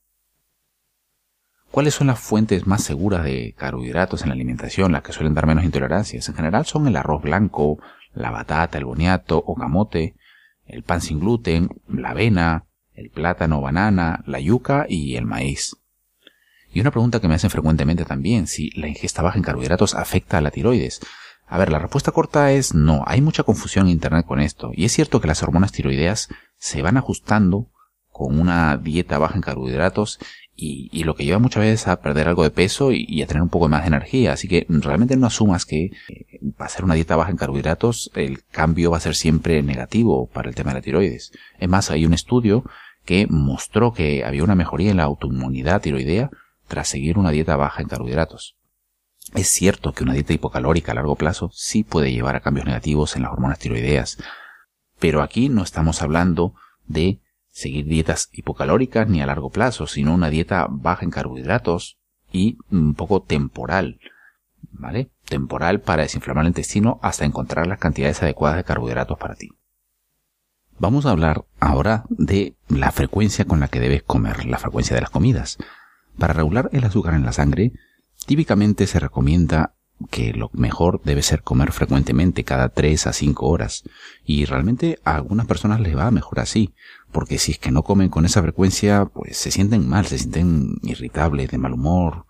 ¿Cuáles 1.71 1.95
son 1.95 2.09
las 2.09 2.19
fuentes 2.19 2.67
más 2.67 2.83
seguras 2.83 3.23
de 3.23 3.55
carbohidratos 3.57 4.23
en 4.23 4.31
la 4.31 4.35
alimentación, 4.35 4.91
las 4.91 5.03
que 5.03 5.13
suelen 5.13 5.35
dar 5.35 5.47
menos 5.47 5.63
intolerancias? 5.63 6.29
En 6.29 6.35
general 6.35 6.67
son 6.67 6.89
el 6.89 6.97
arroz 6.97 7.23
blanco, 7.23 7.79
la 8.13 8.33
batata, 8.33 8.77
el 8.77 8.87
boniato 8.87 9.39
o 9.39 9.55
camote, 9.55 10.17
el 10.67 10.83
pan 10.83 11.01
sin 11.01 11.21
gluten, 11.21 11.69
la 11.87 12.11
avena, 12.11 12.65
el 13.01 13.11
plátano, 13.11 13.61
banana, 13.61 14.23
la 14.27 14.41
yuca 14.41 14.87
y 14.89 15.17
el 15.17 15.25
maíz. 15.25 15.77
Y 16.73 16.81
una 16.81 16.91
pregunta 16.91 17.21
que 17.21 17.29
me 17.29 17.35
hacen 17.35 17.51
frecuentemente 17.51 18.05
también, 18.05 18.47
si 18.47 18.71
la 18.79 18.89
ingesta 18.89 19.23
baja 19.23 19.39
en 19.39 19.43
carbohidratos 19.43 19.95
afecta 19.95 20.39
a 20.39 20.41
la 20.41 20.51
tiroides. 20.51 21.01
A 21.47 21.59
ver, 21.59 21.73
la 21.73 21.81
respuesta 21.81 22.13
corta 22.13 22.53
es 22.53 22.75
no, 22.75 23.03
hay 23.07 23.21
mucha 23.21 23.43
confusión 23.43 23.87
en 23.87 23.93
Internet 23.93 24.27
con 24.27 24.41
esto, 24.41 24.71
y 24.73 24.85
es 24.85 24.93
cierto 24.93 25.21
que 25.21 25.27
las 25.27 25.43
hormonas 25.43 25.73
tiroideas 25.73 26.29
se 26.59 26.83
van 26.83 26.97
ajustando 26.97 27.69
con 28.13 28.39
una 28.39 28.77
dieta 28.77 29.19
baja 29.19 29.37
en 29.37 29.41
carbohidratos 29.41 30.21
y, 30.55 31.05
lo 31.05 31.15
que 31.15 31.25
lleva 31.25 31.39
muchas 31.39 31.63
veces 31.63 31.89
a 31.89 32.01
perder 32.03 32.29
algo 32.29 32.43
de 32.43 32.51
peso 32.51 32.93
y, 32.93 33.23
a 33.23 33.27
tener 33.27 33.43
un 33.43 33.49
poco 33.49 33.69
más 33.69 33.83
de 33.83 33.89
energía. 33.89 34.35
Así 34.35 34.47
que 34.47 34.67
realmente 34.69 35.17
no 35.17 35.27
asumas 35.27 35.65
que 35.65 35.91
va 36.61 36.67
a 36.67 36.69
ser 36.69 36.85
una 36.85 36.95
dieta 36.95 37.17
baja 37.17 37.31
en 37.31 37.39
carbohidratos, 37.39 38.11
el 38.15 38.45
cambio 38.45 38.91
va 38.91 38.99
a 38.99 39.01
ser 39.01 39.15
siempre 39.15 39.63
negativo 39.63 40.29
para 40.29 40.51
el 40.51 40.55
tema 40.55 40.73
de 40.73 40.75
la 40.75 40.83
tiroides. 40.83 41.33
Es 41.59 41.69
más, 41.69 41.91
hay 41.91 42.05
un 42.05 42.13
estudio 42.13 42.65
que 43.11 43.27
mostró 43.29 43.93
que 43.93 44.25
había 44.25 44.45
una 44.45 44.55
mejoría 44.55 44.93
en 44.93 44.99
la 44.99 45.03
autoinmunidad 45.03 45.83
tiroidea 45.83 46.31
tras 46.69 46.87
seguir 46.87 47.19
una 47.19 47.33
dieta 47.33 47.57
baja 47.57 47.83
en 47.83 47.89
carbohidratos. 47.89 48.57
Es 49.35 49.49
cierto 49.49 49.93
que 49.93 50.05
una 50.05 50.13
dieta 50.13 50.33
hipocalórica 50.33 50.93
a 50.93 50.95
largo 50.95 51.17
plazo 51.17 51.51
sí 51.53 51.83
puede 51.83 52.13
llevar 52.13 52.37
a 52.37 52.41
cambios 52.41 52.67
negativos 52.67 53.17
en 53.17 53.23
las 53.23 53.33
hormonas 53.33 53.59
tiroideas, 53.59 54.17
pero 55.01 55.23
aquí 55.23 55.49
no 55.49 55.65
estamos 55.65 56.03
hablando 56.03 56.55
de 56.87 57.19
seguir 57.49 57.87
dietas 57.87 58.29
hipocalóricas 58.31 59.09
ni 59.09 59.21
a 59.21 59.27
largo 59.27 59.51
plazo, 59.51 59.89
sino 59.89 60.15
una 60.15 60.31
dieta 60.31 60.69
baja 60.71 61.05
en 61.05 61.11
carbohidratos 61.11 61.99
y 62.31 62.59
un 62.71 62.95
poco 62.95 63.23
temporal, 63.23 63.99
¿vale? 64.71 65.11
Temporal 65.25 65.81
para 65.81 66.05
desinflamar 66.05 66.45
el 66.45 66.51
intestino 66.51 67.01
hasta 67.03 67.25
encontrar 67.25 67.67
las 67.67 67.81
cantidades 67.81 68.23
adecuadas 68.23 68.59
de 68.59 68.63
carbohidratos 68.63 69.19
para 69.19 69.35
ti. 69.35 69.51
Vamos 70.81 71.05
a 71.05 71.11
hablar 71.11 71.45
ahora 71.61 72.07
de 72.09 72.57
la 72.69 72.91
frecuencia 72.91 73.45
con 73.45 73.61
la 73.61 73.69
que 73.69 73.81
debes 73.81 74.03
comer, 74.03 74.47
la 74.47 74.57
frecuencia 74.57 74.95
de 74.95 75.03
las 75.03 75.11
comidas. 75.11 75.59
Para 76.19 76.33
regular 76.33 76.71
el 76.73 76.85
azúcar 76.85 77.13
en 77.13 77.23
la 77.23 77.35
sangre, 77.35 77.75
típicamente 78.25 78.87
se 78.87 78.99
recomienda 78.99 79.75
que 80.11 80.33
lo 80.33 80.49
mejor 80.55 81.03
debe 81.05 81.21
ser 81.21 81.43
comer 81.43 81.73
frecuentemente 81.73 82.45
cada 82.45 82.71
3 82.71 83.09
a 83.09 83.13
5 83.13 83.47
horas. 83.47 83.83
Y 84.25 84.47
realmente 84.47 84.99
a 85.05 85.17
algunas 85.17 85.47
personas 85.47 85.81
les 85.81 85.95
va 85.95 86.11
mejor 86.11 86.41
así, 86.41 86.73
porque 87.13 87.37
si 87.37 87.53
es 87.53 87.59
que 87.59 87.73
no 87.73 87.83
comen 87.83 88.09
con 88.09 88.25
esa 88.25 88.41
frecuencia, 88.41 89.05
pues 89.05 89.37
se 89.37 89.51
sienten 89.51 89.87
mal, 89.87 90.07
se 90.07 90.17
sienten 90.17 90.79
irritables, 90.83 91.51
de 91.51 91.59
mal 91.59 91.75
humor, 91.75 92.25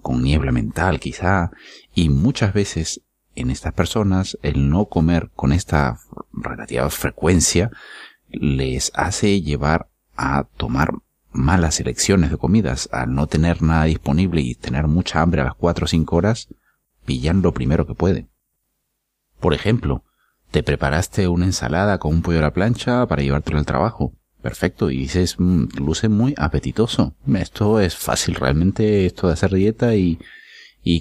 con 0.00 0.24
niebla 0.24 0.50
mental 0.50 0.98
quizá, 0.98 1.52
y 1.94 2.08
muchas 2.08 2.52
veces 2.52 3.02
en 3.34 3.50
estas 3.50 3.72
personas 3.72 4.38
el 4.42 4.68
no 4.68 4.86
comer 4.86 5.30
con 5.34 5.52
esta 5.52 5.98
relativa 6.32 6.88
frecuencia 6.90 7.70
les 8.28 8.90
hace 8.94 9.40
llevar 9.40 9.88
a 10.16 10.44
tomar 10.56 10.92
malas 11.32 11.80
elecciones 11.80 12.30
de 12.30 12.36
comidas, 12.36 12.88
al 12.92 13.14
no 13.14 13.26
tener 13.26 13.62
nada 13.62 13.84
disponible 13.84 14.40
y 14.42 14.54
tener 14.54 14.86
mucha 14.86 15.22
hambre 15.22 15.40
a 15.40 15.44
las 15.44 15.54
4 15.54 15.84
o 15.84 15.88
5 15.88 16.16
horas, 16.16 16.48
pillan 17.04 17.42
lo 17.42 17.52
primero 17.52 17.86
que 17.86 17.94
pueden. 17.94 18.28
Por 19.40 19.54
ejemplo, 19.54 20.04
te 20.50 20.62
preparaste 20.62 21.28
una 21.28 21.46
ensalada 21.46 21.98
con 21.98 22.12
un 22.12 22.22
pollo 22.22 22.38
a 22.38 22.42
la 22.42 22.52
plancha 22.52 23.06
para 23.06 23.22
llevártelo 23.22 23.58
al 23.58 23.66
trabajo. 23.66 24.12
Perfecto, 24.42 24.90
y 24.90 24.98
dices, 24.98 25.36
mm, 25.38 25.78
luce 25.78 26.08
muy 26.08 26.34
apetitoso. 26.36 27.14
Esto 27.34 27.80
es 27.80 27.96
fácil, 27.96 28.34
realmente 28.34 29.06
esto 29.06 29.28
de 29.28 29.32
hacer 29.32 29.52
dieta 29.52 29.94
y 29.94 30.18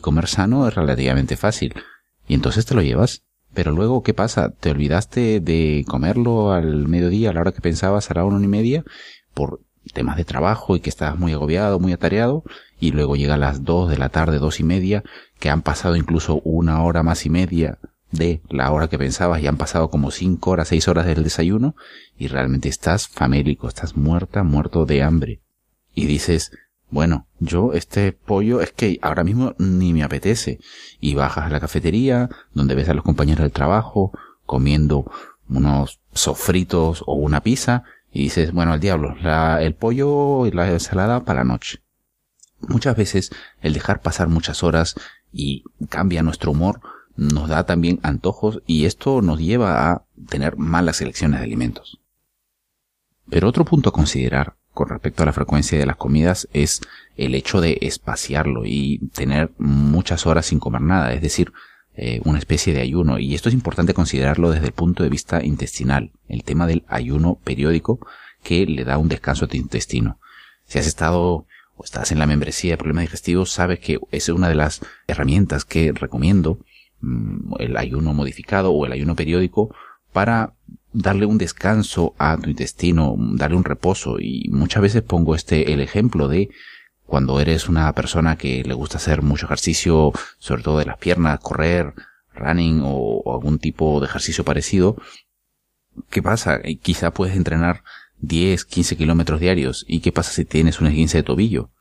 comer 0.01 0.27
sano 0.27 0.67
es 0.67 0.75
relativamente 0.75 1.35
fácil 1.35 1.73
y 2.31 2.33
entonces 2.33 2.65
te 2.65 2.75
lo 2.75 2.81
llevas. 2.81 3.23
Pero 3.53 3.73
luego, 3.73 4.03
¿qué 4.03 4.13
pasa? 4.13 4.53
¿Te 4.57 4.71
olvidaste 4.71 5.41
de 5.41 5.83
comerlo 5.85 6.53
al 6.53 6.87
mediodía, 6.87 7.29
a 7.29 7.33
la 7.33 7.41
hora 7.41 7.51
que 7.51 7.59
pensabas, 7.59 8.09
a 8.09 8.13
la 8.13 8.23
una 8.23 8.41
y 8.41 8.47
media, 8.47 8.85
por 9.33 9.59
temas 9.93 10.15
de 10.15 10.23
trabajo 10.23 10.77
y 10.77 10.79
que 10.79 10.89
estabas 10.89 11.19
muy 11.19 11.33
agobiado, 11.33 11.81
muy 11.81 11.91
atareado, 11.91 12.45
y 12.79 12.93
luego 12.93 13.17
llega 13.17 13.33
a 13.33 13.37
las 13.37 13.65
dos 13.65 13.89
de 13.89 13.97
la 13.97 14.07
tarde, 14.07 14.39
dos 14.39 14.61
y 14.61 14.63
media, 14.63 15.03
que 15.41 15.49
han 15.49 15.61
pasado 15.61 15.97
incluso 15.97 16.39
una 16.45 16.81
hora 16.85 17.03
más 17.03 17.25
y 17.25 17.29
media 17.29 17.79
de 18.11 18.39
la 18.49 18.71
hora 18.71 18.87
que 18.87 18.97
pensabas 18.97 19.41
y 19.41 19.47
han 19.47 19.57
pasado 19.57 19.89
como 19.89 20.09
cinco 20.09 20.51
horas, 20.51 20.69
seis 20.69 20.87
horas 20.87 21.07
del 21.07 21.23
desayuno, 21.25 21.75
y 22.17 22.29
realmente 22.29 22.69
estás 22.69 23.09
famélico, 23.09 23.67
estás 23.67 23.97
muerta, 23.97 24.43
muerto 24.43 24.85
de 24.85 25.03
hambre. 25.03 25.41
Y 25.93 26.05
dices, 26.05 26.53
bueno, 26.91 27.25
yo 27.39 27.71
este 27.73 28.11
pollo 28.11 28.61
es 28.61 28.73
que 28.73 28.99
ahora 29.01 29.23
mismo 29.23 29.55
ni 29.57 29.93
me 29.93 30.03
apetece. 30.03 30.59
Y 30.99 31.15
bajas 31.15 31.45
a 31.45 31.49
la 31.49 31.61
cafetería, 31.61 32.29
donde 32.53 32.75
ves 32.75 32.89
a 32.89 32.93
los 32.93 33.03
compañeros 33.03 33.43
del 33.43 33.51
trabajo 33.51 34.11
comiendo 34.45 35.09
unos 35.47 36.01
sofritos 36.13 37.03
o 37.07 37.13
una 37.13 37.41
pizza, 37.41 37.83
y 38.11 38.23
dices, 38.23 38.51
bueno, 38.51 38.73
al 38.73 38.81
diablo, 38.81 39.15
el 39.59 39.73
pollo 39.73 40.45
y 40.45 40.51
la 40.51 40.69
ensalada 40.69 41.23
para 41.23 41.39
la 41.39 41.53
noche. 41.53 41.81
Muchas 42.59 42.95
veces 42.97 43.31
el 43.61 43.73
dejar 43.73 44.01
pasar 44.01 44.27
muchas 44.27 44.61
horas 44.61 44.95
y 45.31 45.63
cambia 45.89 46.23
nuestro 46.23 46.51
humor, 46.51 46.81
nos 47.15 47.47
da 47.47 47.65
también 47.65 47.99
antojos 48.03 48.61
y 48.67 48.85
esto 48.85 49.21
nos 49.21 49.39
lleva 49.39 49.91
a 49.91 50.03
tener 50.27 50.57
malas 50.57 50.97
selecciones 50.97 51.39
de 51.39 51.45
alimentos. 51.45 52.01
Pero 53.29 53.47
otro 53.47 53.63
punto 53.63 53.89
a 53.89 53.93
considerar 53.93 54.57
con 54.73 54.89
respecto 54.89 55.23
a 55.23 55.25
la 55.25 55.33
frecuencia 55.33 55.77
de 55.77 55.85
las 55.85 55.97
comidas 55.97 56.47
es 56.53 56.81
el 57.17 57.35
hecho 57.35 57.61
de 57.61 57.77
espaciarlo 57.81 58.63
y 58.65 58.99
tener 59.13 59.51
muchas 59.57 60.25
horas 60.25 60.45
sin 60.45 60.59
comer 60.59 60.81
nada, 60.81 61.13
es 61.13 61.21
decir, 61.21 61.51
eh, 61.95 62.21
una 62.23 62.39
especie 62.39 62.73
de 62.73 62.81
ayuno. 62.81 63.19
Y 63.19 63.35
esto 63.35 63.49
es 63.49 63.55
importante 63.55 63.93
considerarlo 63.93 64.49
desde 64.49 64.67
el 64.67 64.71
punto 64.71 65.03
de 65.03 65.09
vista 65.09 65.43
intestinal, 65.43 66.11
el 66.29 66.43
tema 66.43 66.67
del 66.67 66.85
ayuno 66.87 67.37
periódico 67.43 67.99
que 68.43 68.65
le 68.65 68.85
da 68.85 68.97
un 68.97 69.09
descanso 69.09 69.45
a 69.45 69.47
tu 69.47 69.57
intestino. 69.57 70.19
Si 70.65 70.79
has 70.79 70.87
estado 70.87 71.45
o 71.75 71.83
estás 71.83 72.11
en 72.11 72.19
la 72.19 72.27
membresía 72.27 72.71
de 72.71 72.77
problemas 72.77 73.03
digestivos, 73.03 73.51
sabes 73.51 73.79
que 73.79 73.99
es 74.11 74.29
una 74.29 74.47
de 74.47 74.55
las 74.55 74.81
herramientas 75.07 75.65
que 75.65 75.91
recomiendo, 75.91 76.59
mm, 77.01 77.55
el 77.59 77.77
ayuno 77.77 78.13
modificado 78.13 78.71
o 78.71 78.85
el 78.85 78.93
ayuno 78.93 79.15
periódico, 79.15 79.75
para 80.13 80.53
darle 80.93 81.25
un 81.25 81.37
descanso 81.37 82.13
a 82.17 82.37
tu 82.37 82.49
intestino, 82.49 83.15
darle 83.17 83.57
un 83.57 83.63
reposo. 83.63 84.19
Y 84.19 84.49
muchas 84.49 84.81
veces 84.81 85.01
pongo 85.01 85.35
este, 85.35 85.73
el 85.73 85.81
ejemplo 85.81 86.27
de 86.27 86.49
cuando 87.05 87.39
eres 87.39 87.67
una 87.67 87.91
persona 87.93 88.37
que 88.37 88.63
le 88.63 88.73
gusta 88.73 88.97
hacer 88.97 89.21
mucho 89.21 89.45
ejercicio, 89.45 90.13
sobre 90.37 90.63
todo 90.63 90.79
de 90.79 90.85
las 90.85 90.97
piernas, 90.97 91.39
correr, 91.39 91.93
running 92.33 92.81
o, 92.83 93.21
algún 93.33 93.59
tipo 93.59 93.99
de 93.99 94.07
ejercicio 94.07 94.45
parecido, 94.45 94.95
¿qué 96.09 96.21
pasa? 96.21 96.61
Quizá 96.81 97.11
puedes 97.11 97.35
entrenar 97.35 97.83
10, 98.19 98.65
15 98.65 98.95
kilómetros 98.95 99.39
diarios. 99.39 99.85
¿Y 99.87 99.99
qué 99.99 100.11
pasa 100.11 100.31
si 100.31 100.45
tienes 100.45 100.79
un 100.79 100.87
esguince 100.87 101.17
de 101.17 101.23
tobillo? 101.23 101.71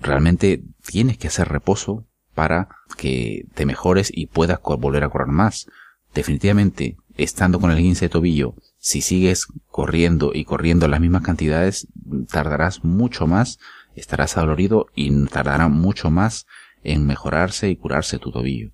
Realmente 0.00 0.64
tienes 0.86 1.18
que 1.18 1.28
hacer 1.28 1.48
reposo 1.48 2.06
para 2.34 2.68
que 2.96 3.46
te 3.54 3.66
mejores 3.66 4.10
y 4.12 4.26
puedas 4.26 4.60
volver 4.62 5.04
a 5.04 5.08
correr 5.08 5.28
más. 5.28 5.66
Definitivamente, 6.14 6.96
estando 7.22 7.60
con 7.60 7.70
el 7.70 7.78
esguince 7.78 8.06
de 8.06 8.10
tobillo, 8.10 8.54
si 8.78 9.00
sigues 9.00 9.46
corriendo 9.68 10.32
y 10.34 10.44
corriendo 10.44 10.88
las 10.88 11.00
mismas 11.00 11.22
cantidades, 11.22 11.86
tardarás 12.30 12.84
mucho 12.84 13.26
más, 13.26 13.58
estarás 13.94 14.36
adolorido 14.36 14.86
y 14.94 15.26
tardará 15.26 15.68
mucho 15.68 16.10
más 16.10 16.46
en 16.82 17.06
mejorarse 17.06 17.70
y 17.70 17.76
curarse 17.76 18.18
tu 18.18 18.32
tobillo. 18.32 18.72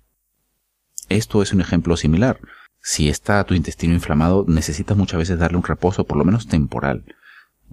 Esto 1.09 1.41
es 1.41 1.53
un 1.53 1.61
ejemplo 1.61 1.97
similar. 1.97 2.39
Si 2.81 3.09
está 3.09 3.43
tu 3.43 3.53
intestino 3.53 3.93
inflamado, 3.93 4.45
necesitas 4.47 4.95
muchas 4.95 5.19
veces 5.19 5.39
darle 5.39 5.57
un 5.57 5.63
reposo, 5.63 6.05
por 6.05 6.17
lo 6.17 6.25
menos 6.25 6.47
temporal. 6.47 7.03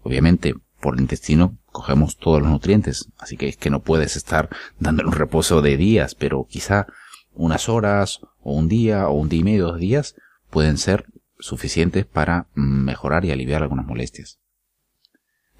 Obviamente, 0.03 0.55
por 0.81 0.95
el 0.95 1.01
intestino 1.01 1.57
cogemos 1.67 2.17
todos 2.17 2.41
los 2.41 2.51
nutrientes, 2.51 3.09
así 3.19 3.37
que 3.37 3.49
es 3.49 3.57
que 3.57 3.71
no 3.71 3.81
puedes 3.81 4.17
estar 4.17 4.49
dándole 4.79 5.09
un 5.09 5.15
reposo 5.15 5.63
de 5.63 5.77
días, 5.77 6.15
pero 6.15 6.47
quizá 6.49 6.87
unas 7.35 7.69
horas, 7.69 8.21
o 8.43 8.55
un 8.55 8.69
día, 8.69 9.09
o 9.09 9.13
un 9.13 9.29
día 9.29 9.41
y 9.41 9.45
medio, 9.45 9.67
dos 9.67 9.79
días, 9.79 10.15
pueden 10.51 10.79
ser 10.79 11.07
suficientes 11.39 12.07
para 12.07 12.47
mejorar 12.55 13.25
y 13.25 13.31
aliviar 13.31 13.63
algunas 13.63 13.87
molestias. 13.87 14.39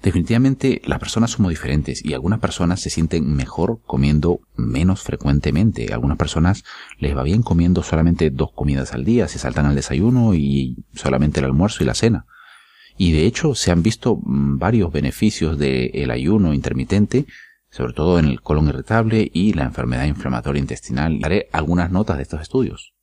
Definitivamente 0.01 0.81
las 0.85 0.99
personas 0.99 1.31
somos 1.31 1.49
diferentes 1.49 2.05
y 2.05 2.13
algunas 2.13 2.39
personas 2.39 2.79
se 2.81 2.91
sienten 2.91 3.35
mejor 3.35 3.81
comiendo 3.85 4.41
menos 4.55 5.01
frecuentemente. 5.01 5.91
algunas 5.93 6.17
personas 6.17 6.63
les 6.99 7.17
va 7.17 7.23
bien 7.23 7.41
comiendo 7.41 7.81
solamente 7.81 8.29
dos 8.29 8.51
comidas 8.53 8.93
al 8.93 9.05
día, 9.05 9.27
se 9.27 9.39
saltan 9.39 9.65
al 9.65 9.75
desayuno 9.75 10.35
y 10.35 10.77
solamente 10.93 11.39
el 11.39 11.47
almuerzo 11.47 11.83
y 11.83 11.87
la 11.87 11.95
cena. 11.95 12.25
Y 12.97 13.11
de 13.11 13.25
hecho 13.25 13.55
se 13.55 13.71
han 13.71 13.83
visto 13.83 14.17
mm, 14.17 14.57
varios 14.57 14.91
beneficios 14.91 15.57
del 15.57 16.11
ayuno 16.11 16.53
intermitente, 16.53 17.25
sobre 17.69 17.93
todo 17.93 18.19
en 18.19 18.25
el 18.25 18.41
colon 18.41 18.69
irritable 18.69 19.29
y 19.33 19.53
la 19.53 19.65
enfermedad 19.65 20.05
inflamatoria 20.05 20.59
intestinal. 20.59 21.19
Haré 21.23 21.49
algunas 21.51 21.91
notas 21.91 22.17
de 22.17 22.23
estos 22.23 22.41
estudios. 22.41 22.96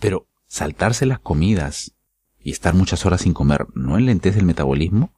Pero 0.00 0.26
saltarse 0.46 1.06
las 1.06 1.20
comidas 1.20 1.94
y 2.42 2.50
estar 2.50 2.74
muchas 2.74 3.04
horas 3.06 3.22
sin 3.22 3.34
comer 3.34 3.66
no 3.74 3.98
enlentece 3.98 4.38
el 4.38 4.46
metabolismo 4.46 5.12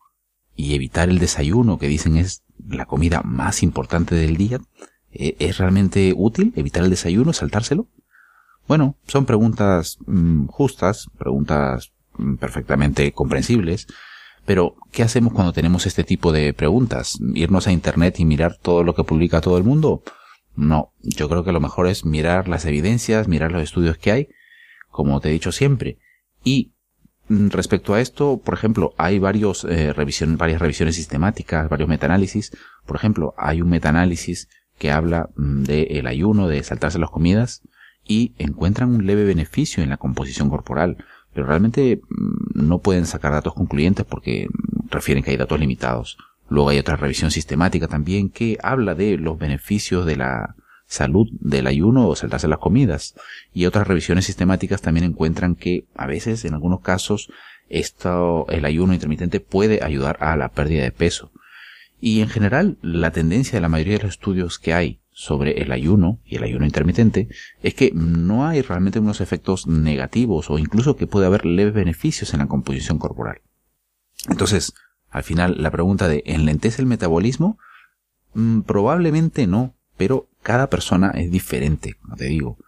y 0.57 0.75
evitar 0.75 1.09
el 1.09 1.19
desayuno, 1.19 1.79
que 1.79 1.88
dicen 1.88 2.16
es 2.16 2.43
la 2.69 2.87
comida 2.87 3.23
más 3.25 3.62
importante 3.62 4.14
del 4.14 4.37
día, 4.37 4.61
¿e-, 5.12 5.37
¿es 5.38 5.59
realmente 5.59 6.12
útil 6.16 6.53
evitar 6.57 6.85
el 6.85 6.90
desayuno, 6.90 7.33
saltárselo? 7.33 7.87
Bueno, 8.69 8.97
son 9.07 9.27
preguntas 9.27 9.99
mm, 10.07 10.47
justas, 10.47 11.07
preguntas 11.19 11.93
mm, 12.19 12.37
perfectamente 12.37 13.12
comprensibles, 13.12 13.87
pero 14.47 14.77
¿qué 14.90 15.03
hacemos 15.03 15.33
cuando 15.33 15.53
tenemos 15.53 15.87
este 15.87 16.05
tipo 16.05 16.33
de 16.33 16.53
preguntas? 16.53 17.19
¿Irnos 17.35 17.66
a 17.66 17.73
Internet 17.73 18.21
y 18.21 18.25
mirar 18.25 18.57
todo 18.57 18.85
lo 18.85 18.95
que 18.95 19.05
publica 19.05 19.40
todo 19.40 19.59
el 19.59 19.64
mundo? 19.64 20.03
No, 20.57 20.93
yo 21.03 21.29
creo 21.29 21.45
que 21.45 21.53
lo 21.53 21.61
mejor 21.61 21.87
es 21.87 22.05
mirar 22.05 22.49
las 22.49 22.64
evidencias, 22.64 23.29
mirar 23.29 23.53
los 23.53 23.62
estudios 23.62 23.97
que 23.99 24.12
hay, 24.12 24.29
como 24.90 25.20
te 25.20 25.29
he 25.29 25.33
dicho 25.33 25.53
siempre, 25.53 25.98
y 26.44 26.72
Mm, 27.31 27.50
respecto 27.50 27.94
a 27.94 28.00
esto, 28.00 28.40
por 28.44 28.55
ejemplo, 28.55 28.92
hay 28.98 29.20
varios, 29.20 29.64
eh, 29.64 29.94
varias 30.37 30.61
revisiones 30.61 30.96
sistemáticas, 30.96 31.68
varios 31.68 31.88
metaanálisis. 31.88 32.50
Por 32.87 32.96
ejemplo, 32.96 33.35
hay 33.38 33.62
un 33.62 33.70
metaanálisis 33.70 34.48
que 34.79 34.90
habla 34.90 35.31
mm, 35.37 35.62
del 35.62 36.07
ayuno, 36.09 36.48
de 36.48 36.62
saltarse 36.64 36.98
las 36.98 37.11
comidas, 37.11 37.62
y 38.05 38.35
encuentran 38.38 38.90
un 38.90 39.07
leve 39.07 39.24
beneficio 39.24 39.83
en 39.83 39.90
la 39.90 39.96
composición 39.96 40.50
corporal, 40.50 40.96
pero 41.33 41.46
realmente 41.46 42.00
mm, 42.09 42.66
no 42.66 42.81
pueden 42.81 43.07
sacar 43.07 43.31
datos 43.31 43.55
concluyentes 43.55 44.05
porque 44.05 44.48
refieren 44.90 45.22
que 45.22 45.31
hay 45.31 45.37
datos 45.37 45.61
limitados. 45.61 46.18
Luego 46.48 46.70
hay 46.70 46.79
otra 46.79 46.96
revisión 46.96 47.31
sistemática 47.31 47.87
también 47.87 48.31
que 48.31 48.59
habla 48.61 48.96
de 48.96 49.16
los 49.18 49.38
beneficios 49.38 50.05
de 50.05 50.16
la 50.16 50.57
salud 50.90 51.29
del 51.40 51.68
ayuno 51.68 52.09
o 52.09 52.16
saltarse 52.16 52.48
las 52.48 52.59
comidas. 52.59 53.14
Y 53.55 53.66
otras 53.66 53.87
revisiones 53.87 54.26
sistemáticas 54.26 54.83
también 54.83 55.05
encuentran 55.05 55.55
que 55.55 55.87
a 55.94 56.07
veces, 56.07 56.44
en 56.44 56.53
algunos 56.53 56.81
casos, 56.81 57.31
esto, 57.68 58.46
el 58.48 58.64
ayuno 58.64 58.92
intermitente 58.92 59.38
puede 59.38 59.85
ayudar 59.85 60.18
a 60.20 60.37
la 60.37 60.48
pérdida 60.48 60.83
de 60.83 60.90
peso. 60.90 61.31
Y 62.00 62.20
en 62.20 62.29
general, 62.29 62.76
la 62.83 63.12
tendencia 63.12 63.57
de 63.57 63.61
la 63.61 63.68
mayoría 63.68 63.98
de 63.98 64.03
los 64.03 64.14
estudios 64.14 64.59
que 64.59 64.74
hay 64.74 65.00
sobre 65.12 65.62
el 65.62 65.70
ayuno 65.70 66.18
y 66.24 66.37
el 66.37 66.42
ayuno 66.42 66.64
intermitente 66.64 67.29
es 67.62 67.74
que 67.74 67.92
no 67.94 68.46
hay 68.46 68.62
realmente 68.62 68.98
unos 68.98 69.20
efectos 69.20 69.68
negativos 69.68 70.50
o 70.50 70.59
incluso 70.59 70.96
que 70.96 71.07
puede 71.07 71.26
haber 71.26 71.46
leves 71.46 71.74
beneficios 71.74 72.33
en 72.35 72.40
la 72.40 72.48
composición 72.48 72.98
corporal. 72.98 73.42
Entonces, 74.29 74.72
al 75.09 75.22
final, 75.22 75.62
la 75.62 75.70
pregunta 75.70 76.09
de 76.09 76.24
¿enlentece 76.26 76.83
el 76.83 76.87
metabolismo? 76.87 77.59
Mm, 78.35 78.62
probablemente 78.62 79.46
no, 79.46 79.74
pero 79.96 80.30
cada 80.42 80.68
persona 80.68 81.12
es 81.14 81.31
diferente, 81.31 81.96
te 82.16 82.24
digo. 82.26 82.59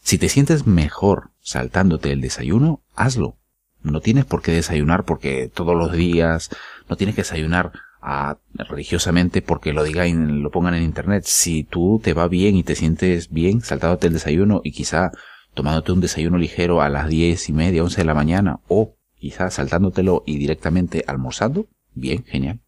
Si 0.00 0.18
te 0.18 0.28
sientes 0.28 0.66
mejor 0.66 1.30
saltándote 1.40 2.12
el 2.12 2.20
desayuno, 2.20 2.82
hazlo. 2.94 3.38
No 3.82 4.00
tienes 4.00 4.24
por 4.24 4.42
qué 4.42 4.52
desayunar 4.52 5.04
porque 5.04 5.50
todos 5.52 5.76
los 5.76 5.92
días, 5.92 6.50
no 6.88 6.96
tienes 6.96 7.14
que 7.14 7.22
desayunar 7.22 7.72
a, 8.00 8.38
religiosamente 8.54 9.42
porque 9.42 9.72
lo 9.72 9.82
digan, 9.82 10.42
lo 10.42 10.50
pongan 10.50 10.74
en 10.74 10.84
internet. 10.84 11.24
Si 11.26 11.64
tú 11.64 12.00
te 12.02 12.14
va 12.14 12.28
bien 12.28 12.56
y 12.56 12.62
te 12.62 12.76
sientes 12.76 13.30
bien 13.30 13.62
saltándote 13.62 14.06
el 14.06 14.12
desayuno 14.12 14.60
y 14.62 14.72
quizá 14.72 15.10
tomándote 15.54 15.92
un 15.92 16.00
desayuno 16.00 16.38
ligero 16.38 16.82
a 16.82 16.88
las 16.88 17.08
diez 17.08 17.48
y 17.48 17.52
media, 17.52 17.82
once 17.82 18.00
de 18.00 18.04
la 18.04 18.14
mañana 18.14 18.60
o 18.68 18.96
quizá 19.18 19.50
saltándotelo 19.50 20.22
y 20.26 20.38
directamente 20.38 21.02
almorzando, 21.06 21.66
bien, 21.94 22.24
genial. 22.24 22.60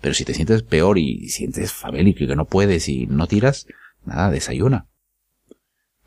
Pero 0.00 0.14
si 0.14 0.24
te 0.24 0.34
sientes 0.34 0.62
peor 0.62 0.98
y 0.98 1.28
sientes 1.28 1.72
famélico 1.72 2.24
y 2.24 2.28
que 2.28 2.36
no 2.36 2.46
puedes 2.46 2.88
y 2.88 3.06
no 3.06 3.26
tiras, 3.26 3.66
Nada, 4.08 4.30
desayuna. 4.30 4.86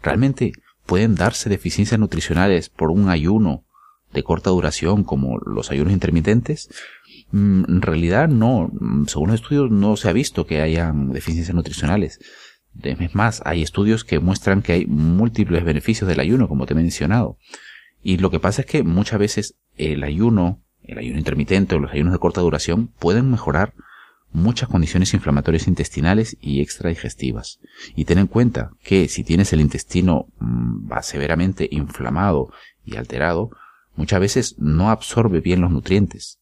Realmente 0.01 0.53
pueden 0.85 1.15
darse 1.15 1.49
deficiencias 1.49 1.99
nutricionales 1.99 2.69
por 2.69 2.91
un 2.91 3.09
ayuno 3.09 3.65
de 4.13 4.23
corta 4.23 4.49
duración 4.49 5.03
como 5.03 5.37
los 5.39 5.71
ayunos 5.71 5.93
intermitentes. 5.93 6.69
Mm, 7.31 7.63
en 7.67 7.81
realidad 7.81 8.27
no, 8.27 8.71
según 9.07 9.29
los 9.29 9.41
estudios 9.41 9.71
no 9.71 9.95
se 9.95 10.09
ha 10.09 10.13
visto 10.13 10.45
que 10.45 10.61
hayan 10.61 11.11
deficiencias 11.11 11.55
nutricionales. 11.55 12.19
Es 12.81 13.15
más, 13.15 13.41
hay 13.45 13.61
estudios 13.61 14.03
que 14.03 14.19
muestran 14.19 14.61
que 14.61 14.73
hay 14.73 14.85
múltiples 14.85 15.63
beneficios 15.63 16.07
del 16.07 16.19
ayuno, 16.19 16.47
como 16.47 16.65
te 16.65 16.73
he 16.73 16.75
mencionado. 16.75 17.37
Y 18.01 18.17
lo 18.17 18.31
que 18.31 18.39
pasa 18.39 18.61
es 18.61 18.67
que 18.67 18.83
muchas 18.83 19.19
veces 19.19 19.55
el 19.77 20.03
ayuno, 20.03 20.61
el 20.83 20.97
ayuno 20.97 21.17
intermitente 21.17 21.75
o 21.75 21.79
los 21.79 21.91
ayunos 21.91 22.13
de 22.13 22.19
corta 22.19 22.41
duración 22.41 22.87
pueden 22.87 23.29
mejorar 23.29 23.73
muchas 24.33 24.69
condiciones 24.69 25.13
inflamatorias 25.13 25.67
intestinales 25.67 26.37
y 26.41 26.61
extradigestivas. 26.61 27.59
Y 27.95 28.05
ten 28.05 28.17
en 28.17 28.27
cuenta 28.27 28.71
que 28.83 29.07
si 29.07 29.23
tienes 29.23 29.53
el 29.53 29.61
intestino 29.61 30.27
mm, 30.39 30.91
severamente 31.01 31.67
inflamado 31.71 32.51
y 32.85 32.95
alterado, 32.95 33.51
muchas 33.95 34.19
veces 34.19 34.55
no 34.57 34.89
absorbe 34.89 35.41
bien 35.41 35.61
los 35.61 35.71
nutrientes. 35.71 36.39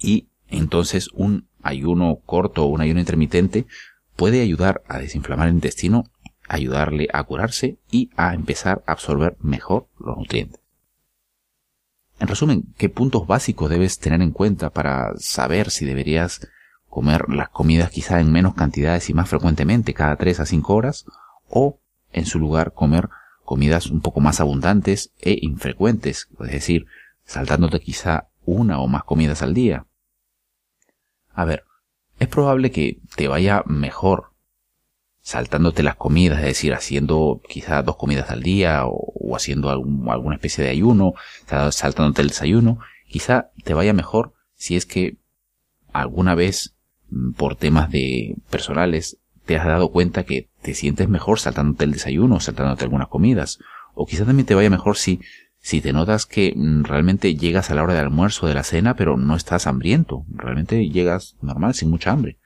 Y 0.00 0.28
entonces 0.48 1.08
un 1.12 1.48
ayuno 1.62 2.20
corto 2.26 2.64
o 2.64 2.68
un 2.68 2.80
ayuno 2.80 3.00
intermitente 3.00 3.66
puede 4.16 4.40
ayudar 4.40 4.82
a 4.88 4.98
desinflamar 4.98 5.48
el 5.48 5.54
intestino, 5.54 6.04
ayudarle 6.48 7.08
a 7.12 7.22
curarse 7.24 7.78
y 7.90 8.10
a 8.16 8.34
empezar 8.34 8.82
a 8.86 8.92
absorber 8.92 9.36
mejor 9.40 9.88
los 9.98 10.16
nutrientes. 10.16 10.60
En 12.18 12.28
resumen, 12.28 12.74
¿qué 12.76 12.90
puntos 12.90 13.26
básicos 13.26 13.70
debes 13.70 13.98
tener 13.98 14.20
en 14.20 14.30
cuenta 14.30 14.68
para 14.70 15.12
saber 15.16 15.70
si 15.70 15.86
deberías 15.86 16.46
comer 16.90 17.28
las 17.28 17.48
comidas 17.48 17.90
quizá 17.90 18.20
en 18.20 18.30
menos 18.30 18.54
cantidades 18.54 19.08
y 19.08 19.14
más 19.14 19.28
frecuentemente, 19.28 19.94
cada 19.94 20.16
3 20.16 20.40
a 20.40 20.46
5 20.46 20.74
horas, 20.74 21.06
o 21.48 21.80
en 22.12 22.26
su 22.26 22.38
lugar 22.38 22.74
comer 22.74 23.08
comidas 23.44 23.86
un 23.86 24.00
poco 24.00 24.20
más 24.20 24.40
abundantes 24.40 25.12
e 25.20 25.38
infrecuentes, 25.40 26.28
es 26.40 26.50
decir, 26.50 26.86
saltándote 27.24 27.80
quizá 27.80 28.28
una 28.44 28.80
o 28.80 28.88
más 28.88 29.04
comidas 29.04 29.42
al 29.42 29.54
día. 29.54 29.86
A 31.32 31.44
ver, 31.44 31.64
es 32.18 32.28
probable 32.28 32.70
que 32.70 33.00
te 33.16 33.28
vaya 33.28 33.62
mejor 33.66 34.32
saltándote 35.20 35.82
las 35.82 35.96
comidas, 35.96 36.38
es 36.40 36.46
decir, 36.46 36.74
haciendo 36.74 37.40
quizá 37.48 37.82
dos 37.82 37.96
comidas 37.96 38.30
al 38.30 38.42
día 38.42 38.82
o, 38.86 39.36
haciendo 39.36 39.70
alguna 39.70 40.34
especie 40.34 40.64
de 40.64 40.70
ayuno, 40.70 41.14
saltándote 41.70 42.22
el 42.22 42.28
desayuno, 42.28 42.78
quizá 43.06 43.50
te 43.64 43.74
vaya 43.74 43.92
mejor 43.92 44.34
si 44.54 44.76
es 44.76 44.86
que 44.86 45.18
alguna 45.92 46.34
vez 46.34 46.76
por 47.36 47.56
temas 47.56 47.90
de 47.90 48.36
personales 48.50 49.18
te 49.46 49.56
has 49.56 49.66
dado 49.66 49.90
cuenta 49.90 50.24
que 50.24 50.48
te 50.62 50.74
sientes 50.74 51.08
mejor 51.08 51.40
saltándote 51.40 51.84
el 51.84 51.92
desayuno, 51.92 52.40
saltándote 52.40 52.84
algunas 52.84 53.08
comidas, 53.08 53.58
o 53.94 54.06
quizá 54.06 54.24
también 54.24 54.46
te 54.46 54.54
vaya 54.54 54.70
mejor 54.70 54.96
si 54.96 55.20
si 55.62 55.80
te 55.80 55.92
notas 55.92 56.26
que 56.26 56.54
mm, 56.56 56.84
realmente 56.84 57.34
llegas 57.36 57.70
a 57.70 57.74
la 57.74 57.82
hora 57.82 57.94
del 57.94 58.04
almuerzo 58.04 58.46
de 58.46 58.54
la 58.54 58.64
cena, 58.64 58.96
pero 58.96 59.16
no 59.16 59.36
estás 59.36 59.66
hambriento, 59.66 60.24
realmente 60.30 60.88
llegas 60.88 61.36
normal, 61.42 61.74
sin 61.74 61.90
mucha 61.90 62.10
hambre. 62.10 62.38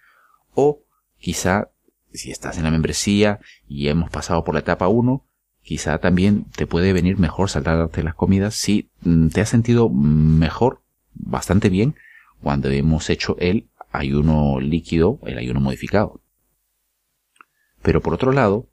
O 0.52 0.80
quizá 1.18 1.70
si 2.12 2.30
estás 2.30 2.58
en 2.58 2.64
la 2.64 2.70
membresía 2.70 3.40
y 3.68 3.88
hemos 3.88 4.10
pasado 4.10 4.44
por 4.44 4.54
la 4.54 4.60
etapa 4.60 4.88
1, 4.88 5.24
quizá 5.62 5.98
también 5.98 6.44
te 6.56 6.66
puede 6.66 6.92
venir 6.92 7.18
mejor 7.18 7.50
saltarte 7.50 8.02
las 8.02 8.14
comidas 8.14 8.54
si 8.54 8.90
mm, 9.02 9.28
te 9.28 9.40
has 9.40 9.48
sentido 9.48 9.88
mejor, 9.88 10.82
bastante 11.14 11.68
bien, 11.68 11.94
cuando 12.40 12.68
hemos 12.68 13.10
hecho 13.10 13.36
el 13.38 13.68
ayuno 13.94 14.60
líquido, 14.60 15.18
el 15.24 15.38
ayuno 15.38 15.60
modificado. 15.60 16.20
Pero 17.82 18.00
por 18.00 18.14
otro 18.14 18.32
lado, 18.32 18.68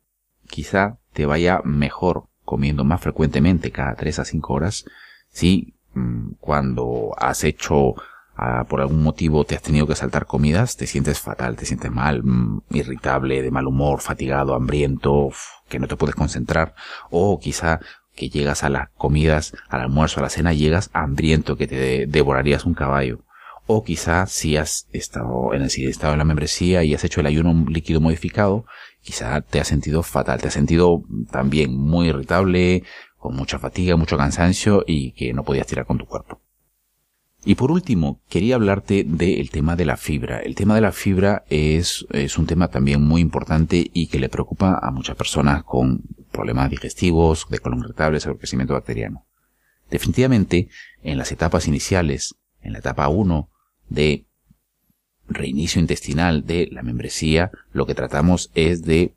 quizá 0.48 1.00
te 1.14 1.26
vaya 1.26 1.62
mejor 1.64 2.26
comiendo 2.44 2.84
más 2.84 3.02
frecuentemente 3.02 3.72
cada 3.72 3.96
3 3.96 4.20
a 4.20 4.26
5 4.26 4.54
horas 4.54 4.86
si 5.30 5.76
mm, 5.94 6.34
cuando 6.40 7.12
has 7.18 7.44
hecho 7.44 7.96
Ah, 8.44 8.66
por 8.68 8.82
algún 8.82 9.04
motivo 9.04 9.44
te 9.44 9.56
has 9.56 9.62
tenido 9.62 9.86
que 9.86 9.96
saltar 9.96 10.26
comidas, 10.26 10.76
te 10.76 10.88
sientes 10.88 11.20
fatal, 11.20 11.56
te 11.58 11.66
sientes 11.66 11.92
mal, 11.92 12.24
mm, 12.24 12.62
irritable, 12.72 13.42
de 13.42 13.52
mal 13.52 13.68
humor, 13.68 14.02
fatigado, 14.02 14.56
hambriento, 14.56 15.30
que 15.70 15.80
no 15.80 15.88
te 15.88 15.96
puedes 15.96 16.16
concentrar, 16.16 16.74
o 17.12 17.40
quizá 17.40 17.80
que 18.16 18.30
llegas 18.30 18.64
a 18.64 18.70
las 18.70 18.90
comidas, 18.98 19.54
al 19.70 19.82
almuerzo, 19.82 20.20
a 20.20 20.24
la 20.24 20.30
cena, 20.30 20.54
llegas 20.54 20.90
hambriento, 20.94 21.56
que 21.56 21.68
te 21.68 22.08
devorarías 22.08 22.66
un 22.66 22.74
caballo. 22.74 23.20
O 23.74 23.86
quizá 23.86 24.26
si 24.26 24.58
has 24.58 24.90
estado 24.92 25.54
en 25.54 25.62
el 25.62 25.70
estado 25.70 26.12
en 26.12 26.20
la 26.20 26.26
membresía 26.26 26.84
y 26.84 26.94
has 26.94 27.06
hecho 27.06 27.22
el 27.22 27.28
ayuno 27.28 27.54
líquido 27.70 28.02
modificado, 28.02 28.66
quizá 29.00 29.40
te 29.40 29.62
has 29.62 29.70
sentido 29.70 30.04
fatal, 30.04 30.42
te 30.42 30.50
has 30.50 30.54
sentido 30.54 31.06
también 31.32 31.78
muy 31.78 32.10
irritable, 32.10 32.84
con 33.16 33.34
mucha 33.34 33.60
fatiga, 33.60 33.96
mucho 33.96 34.18
cansancio 34.18 34.84
y 34.86 35.14
que 35.14 35.32
no 35.32 35.46
podías 35.46 35.68
tirar 35.68 35.86
con 35.86 35.98
tu 35.98 36.06
cuerpo. 36.06 36.42
Y 37.46 37.56
por 37.56 37.72
último, 37.72 38.20
quería 38.28 38.56
hablarte 38.56 39.06
del 39.06 39.50
tema 39.52 39.78
de 39.78 39.86
la 39.86 39.96
fibra. 39.96 40.40
El 40.40 40.54
tema 40.56 40.76
de 40.76 40.82
la 40.82 40.92
fibra 40.92 41.46
es, 41.48 42.06
es 42.12 42.38
un 42.38 42.48
tema 42.48 42.68
también 42.68 43.02
muy 43.02 43.22
importante 43.22 43.90
y 43.94 44.08
que 44.08 44.20
le 44.20 44.28
preocupa 44.28 44.80
a 44.82 44.92
muchas 44.92 45.16
personas 45.16 45.64
con 45.64 46.02
problemas 46.34 46.70
digestivos, 46.70 47.48
de 47.50 47.60
colon 47.60 47.80
irritable, 47.80 48.20
crecimiento 48.38 48.74
bacteriano. 48.74 49.28
Definitivamente, 49.90 50.68
en 51.04 51.18
las 51.18 51.32
etapas 51.32 51.70
iniciales, 51.70 52.36
en 52.60 52.74
la 52.74 52.80
etapa 52.80 53.08
1 53.08 53.48
de 53.92 54.26
reinicio 55.28 55.82
intestinal 55.82 56.46
de 56.46 56.68
la 56.72 56.82
membresía, 56.82 57.52
lo 57.74 57.86
que 57.86 57.96
tratamos 57.96 58.52
es 58.56 58.84
de 58.84 59.14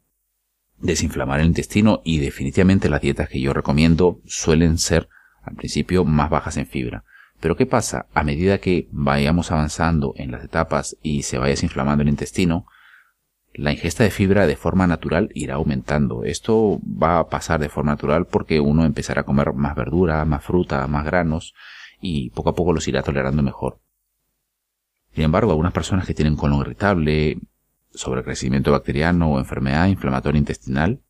desinflamar 0.79 1.41
el 1.41 1.47
intestino 1.47 2.03
y 2.05 2.19
definitivamente 2.19 2.89
las 2.89 3.01
dietas 3.01 3.29
que 3.29 3.41
yo 3.41 3.53
recomiendo 3.53 4.21
suelen 4.27 4.79
ser 4.79 5.09
al 5.43 5.55
principio 5.55 6.05
más 6.05 6.29
bajas 6.29 6.57
en 6.57 6.67
fibra. 6.67 7.05
Pero 7.41 7.57
¿qué 7.57 7.67
pasa? 7.67 8.07
A 8.15 8.25
medida 8.25 8.59
que 8.59 8.89
vayamos 8.91 9.51
avanzando 9.51 10.15
en 10.17 10.31
las 10.31 10.45
etapas 10.45 10.97
y 11.03 11.23
se 11.23 11.39
vaya 11.39 11.51
desinflamando 11.51 12.03
el 12.03 12.09
intestino, 12.09 12.67
la 13.53 13.73
ingesta 13.73 14.03
de 14.03 14.11
fibra 14.11 14.47
de 14.47 14.57
forma 14.57 14.87
natural 14.87 15.31
irá 15.35 15.55
aumentando. 15.55 16.25
Esto 16.25 16.81
va 16.85 17.21
a 17.21 17.29
pasar 17.29 17.61
de 17.61 17.69
forma 17.69 17.93
natural 17.93 18.27
porque 18.27 18.61
uno 18.61 18.85
empezará 18.85 19.21
a 19.21 19.25
comer 19.25 19.53
más 19.53 19.77
verdura, 19.77 20.25
más 20.25 20.43
fruta, 20.43 20.87
más 20.89 21.05
granos 21.05 21.55
y 22.01 22.31
poco 22.31 22.51
a 22.51 22.55
poco 22.55 22.73
los 22.73 22.89
irá 22.89 23.03
tolerando 23.03 23.43
mejor. 23.43 23.84
Sin 25.15 25.25
embargo, 25.25 25.53
algunas 25.53 25.73
personas 25.73 26.07
que 26.07 26.15
tienen 26.15 26.37
colon 26.37 26.61
irritable, 26.61 27.39
sobrecrecimiento 27.93 28.73
bacteriano 28.73 29.33
o 29.33 29.39
enfermedad 29.39 29.87
inflamatoria 29.87 30.39
intestinal, 30.39 31.01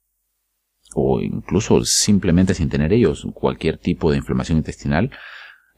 o 0.95 1.21
incluso 1.21 1.85
simplemente 1.85 2.55
sin 2.55 2.69
tener 2.69 2.93
ellos 2.93 3.27
cualquier 3.33 3.79
tipo 3.79 4.11
de 4.11 4.19
inflamación 4.19 4.59
intestinal, 4.59 5.11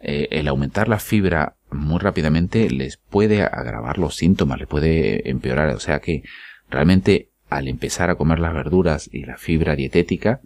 eh, 0.00 0.28
el 0.30 0.48
aumentar 0.48 0.88
la 0.88 0.98
fibra 0.98 1.56
muy 1.70 1.98
rápidamente 1.98 2.68
les 2.70 2.96
puede 2.96 3.42
agravar 3.42 3.98
los 3.98 4.16
síntomas, 4.16 4.58
les 4.58 4.68
puede 4.68 5.30
empeorar. 5.30 5.70
O 5.70 5.80
sea 5.80 6.00
que 6.00 6.22
realmente 6.68 7.30
al 7.48 7.68
empezar 7.68 8.10
a 8.10 8.16
comer 8.16 8.40
las 8.40 8.54
verduras 8.54 9.08
y 9.12 9.24
la 9.24 9.36
fibra 9.36 9.76
dietética, 9.76 10.40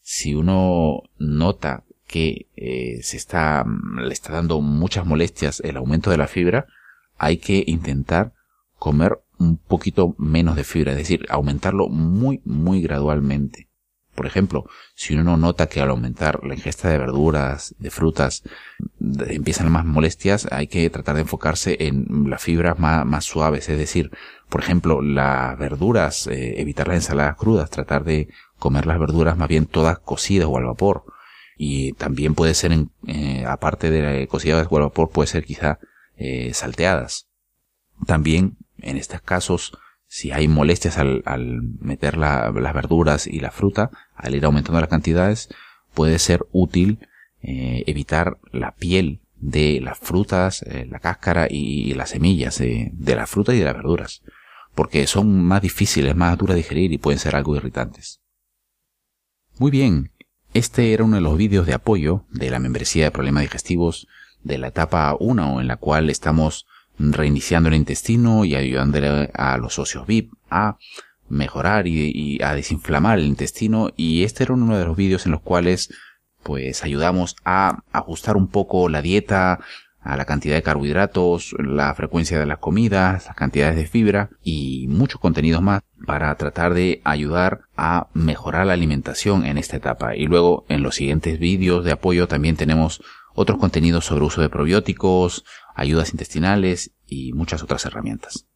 si 0.00 0.34
uno 0.34 1.02
nota 1.18 1.84
que 2.06 2.48
eh, 2.56 2.98
se 3.02 3.16
está, 3.16 3.64
le 3.96 4.12
está 4.12 4.32
dando 4.32 4.60
muchas 4.60 5.06
molestias 5.06 5.60
el 5.60 5.76
aumento 5.76 6.10
de 6.10 6.16
la 6.18 6.26
fibra, 6.26 6.66
hay 7.18 7.38
que 7.38 7.64
intentar 7.66 8.32
comer 8.78 9.20
un 9.38 9.56
poquito 9.56 10.14
menos 10.18 10.56
de 10.56 10.64
fibra, 10.64 10.92
es 10.92 10.98
decir, 10.98 11.26
aumentarlo 11.28 11.88
muy, 11.88 12.40
muy 12.44 12.82
gradualmente. 12.82 13.68
Por 14.14 14.26
ejemplo, 14.26 14.66
si 14.94 15.14
uno 15.14 15.38
nota 15.38 15.68
que 15.68 15.80
al 15.80 15.88
aumentar 15.88 16.44
la 16.44 16.54
ingesta 16.54 16.90
de 16.90 16.98
verduras, 16.98 17.74
de 17.78 17.90
frutas, 17.90 18.42
empiezan 19.00 19.72
más 19.72 19.86
molestias, 19.86 20.46
hay 20.52 20.66
que 20.66 20.88
tratar 20.90 21.14
de 21.14 21.22
enfocarse 21.22 21.76
en 21.80 22.28
las 22.28 22.42
fibras 22.42 22.78
más, 22.78 23.24
suaves, 23.24 23.68
es 23.70 23.78
decir, 23.78 24.10
por 24.50 24.60
ejemplo, 24.60 25.00
las 25.00 25.58
verduras, 25.58 26.26
eh, 26.26 26.60
evitar 26.60 26.88
las 26.88 26.96
ensaladas 26.96 27.36
crudas, 27.36 27.70
tratar 27.70 28.04
de 28.04 28.28
comer 28.58 28.84
las 28.84 28.98
verduras 28.98 29.36
más 29.38 29.48
bien 29.48 29.64
todas 29.64 29.98
cocidas 29.98 30.46
o 30.50 30.58
al 30.58 30.66
vapor. 30.66 31.04
Y 31.56 31.92
también 31.92 32.34
puede 32.34 32.52
ser, 32.54 32.72
en, 32.72 32.90
eh, 33.06 33.44
aparte 33.46 33.90
de 33.90 34.26
cocidas 34.28 34.66
o 34.68 34.76
al 34.76 34.82
vapor, 34.82 35.08
puede 35.10 35.26
ser 35.26 35.44
quizá 35.44 35.78
eh, 36.16 36.52
salteadas. 36.54 37.28
También, 38.06 38.56
en 38.78 38.96
estos 38.96 39.20
casos, 39.20 39.76
si 40.06 40.32
hay 40.32 40.48
molestias 40.48 40.98
al, 40.98 41.22
meter 41.80 42.16
las 42.16 42.74
verduras 42.74 43.26
y 43.26 43.40
la 43.40 43.50
fruta, 43.50 43.90
al 44.14 44.34
ir 44.34 44.44
aumentando 44.44 44.80
las 44.80 44.90
cantidades, 44.90 45.48
puede 45.94 46.18
ser 46.18 46.44
útil 46.52 47.08
eh, 47.42 47.84
evitar 47.86 48.38
la 48.50 48.72
piel 48.72 49.20
de 49.36 49.80
las 49.80 49.98
frutas, 49.98 50.62
eh, 50.62 50.86
la 50.88 51.00
cáscara 51.00 51.46
y, 51.50 51.94
las 51.94 52.10
semillas 52.10 52.58
de 52.58 52.92
las 53.16 53.28
frutas 53.28 53.54
y 53.54 53.58
de 53.58 53.64
las 53.64 53.74
verduras, 53.74 54.22
porque 54.74 55.06
son 55.06 55.42
más 55.42 55.62
difíciles, 55.62 56.14
más 56.14 56.38
duras 56.38 56.54
de 56.54 56.62
digerir 56.62 56.92
y 56.92 56.98
pueden 56.98 57.18
ser 57.18 57.34
algo 57.34 57.56
irritantes. 57.56 58.20
Muy 59.58 59.70
bien, 59.70 60.12
este 60.54 60.92
era 60.92 61.04
uno 61.04 61.16
de 61.16 61.22
los 61.22 61.36
vídeos 61.36 61.66
de 61.66 61.74
apoyo 61.74 62.26
de 62.30 62.50
la 62.50 62.58
membresía 62.58 63.04
de 63.04 63.10
problemas 63.10 63.42
digestivos 63.42 64.06
de 64.44 64.58
la 64.58 64.68
etapa 64.68 65.16
1 65.18 65.60
en 65.60 65.68
la 65.68 65.76
cual 65.76 66.10
estamos 66.10 66.66
reiniciando 66.98 67.68
el 67.68 67.74
intestino 67.74 68.44
y 68.44 68.54
ayudándole 68.54 69.30
a 69.34 69.56
los 69.56 69.74
socios 69.74 70.06
VIP 70.06 70.32
a 70.50 70.76
mejorar 71.28 71.86
y, 71.86 72.40
a 72.42 72.54
desinflamar 72.54 73.18
el 73.18 73.26
intestino 73.26 73.90
y 73.96 74.24
este 74.24 74.44
era 74.44 74.54
uno 74.54 74.76
de 74.76 74.84
los 74.84 74.96
vídeos 74.96 75.26
en 75.26 75.32
los 75.32 75.40
cuales 75.40 75.92
pues 76.42 76.84
ayudamos 76.84 77.36
a 77.44 77.82
ajustar 77.92 78.36
un 78.36 78.48
poco 78.48 78.88
la 78.88 79.00
dieta 79.00 79.60
a 80.02 80.16
la 80.16 80.24
cantidad 80.24 80.56
de 80.56 80.62
carbohidratos, 80.62 81.54
la 81.58 81.94
frecuencia 81.94 82.38
de 82.38 82.46
las 82.46 82.58
comidas, 82.58 83.26
las 83.26 83.36
cantidades 83.36 83.76
de 83.76 83.86
fibra 83.86 84.30
y 84.42 84.86
muchos 84.88 85.20
contenidos 85.20 85.62
más 85.62 85.82
para 86.06 86.34
tratar 86.34 86.74
de 86.74 87.00
ayudar 87.04 87.62
a 87.76 88.08
mejorar 88.12 88.66
la 88.66 88.72
alimentación 88.72 89.46
en 89.46 89.58
esta 89.58 89.76
etapa. 89.76 90.16
Y 90.16 90.26
luego 90.26 90.64
en 90.68 90.82
los 90.82 90.96
siguientes 90.96 91.38
vídeos 91.38 91.84
de 91.84 91.92
apoyo 91.92 92.26
también 92.26 92.56
tenemos 92.56 93.00
otros 93.34 93.58
contenidos 93.58 94.06
sobre 94.06 94.24
uso 94.24 94.40
de 94.40 94.48
probióticos, 94.48 95.44
ayudas 95.74 96.10
intestinales 96.10 96.92
y 97.06 97.32
muchas 97.32 97.62
otras 97.62 97.84
herramientas. 97.84 98.46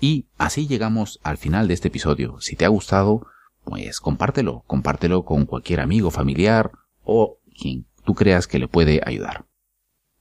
Y 0.00 0.26
así 0.38 0.66
llegamos 0.66 1.20
al 1.22 1.36
final 1.36 1.68
de 1.68 1.74
este 1.74 1.88
episodio. 1.88 2.40
Si 2.40 2.56
te 2.56 2.64
ha 2.64 2.68
gustado, 2.68 3.26
pues 3.64 4.00
compártelo, 4.00 4.64
compártelo 4.66 5.24
con 5.24 5.44
cualquier 5.46 5.80
amigo, 5.80 6.10
familiar 6.10 6.72
o 7.04 7.38
quien 7.58 7.86
tú 8.04 8.14
creas 8.14 8.46
que 8.46 8.58
le 8.58 8.68
puede 8.68 9.00
ayudar. 9.04 9.46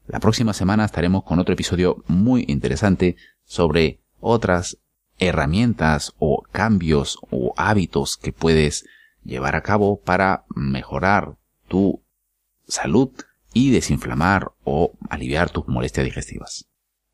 La 0.07 0.19
próxima 0.19 0.53
semana 0.53 0.85
estaremos 0.85 1.23
con 1.23 1.39
otro 1.39 1.53
episodio 1.53 2.03
muy 2.07 2.43
interesante 2.47 3.15
sobre 3.45 4.01
otras 4.19 4.79
herramientas 5.17 6.13
o 6.17 6.43
cambios 6.51 7.19
o 7.29 7.53
hábitos 7.57 8.17
que 8.17 8.33
puedes 8.33 8.85
llevar 9.23 9.55
a 9.55 9.61
cabo 9.61 10.01
para 10.01 10.45
mejorar 10.55 11.37
tu 11.67 12.03
salud 12.67 13.11
y 13.53 13.71
desinflamar 13.71 14.53
o 14.63 14.93
aliviar 15.09 15.49
tus 15.49 15.67
molestias 15.67 16.05
digestivas. 16.05 16.69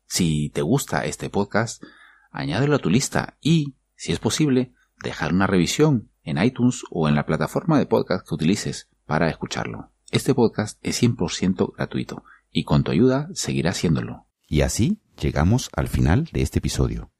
Si 0.06 0.50
te 0.50 0.62
gusta 0.62 1.04
este 1.04 1.30
podcast, 1.30 1.82
añádelo 2.30 2.76
a 2.76 2.78
tu 2.78 2.90
lista 2.90 3.36
y, 3.40 3.76
si 3.94 4.12
es 4.12 4.18
posible, 4.18 4.72
dejar 5.02 5.32
una 5.32 5.46
revisión 5.46 6.10
en 6.22 6.42
iTunes 6.42 6.82
o 6.90 7.08
en 7.08 7.14
la 7.14 7.26
plataforma 7.26 7.78
de 7.78 7.86
podcast 7.86 8.26
que 8.26 8.34
utilices 8.34 8.88
para 9.04 9.30
escucharlo. 9.30 9.92
Este 10.10 10.34
podcast 10.34 10.78
es 10.82 11.02
100% 11.02 11.74
gratuito 11.76 12.24
y 12.50 12.64
con 12.64 12.84
tu 12.84 12.92
ayuda 12.92 13.28
seguirá 13.34 13.70
haciéndolo. 13.70 14.26
Y 14.46 14.60
así 14.60 15.00
llegamos 15.20 15.70
al 15.74 15.88
final 15.88 16.28
de 16.32 16.42
este 16.42 16.58
episodio. 16.58 17.10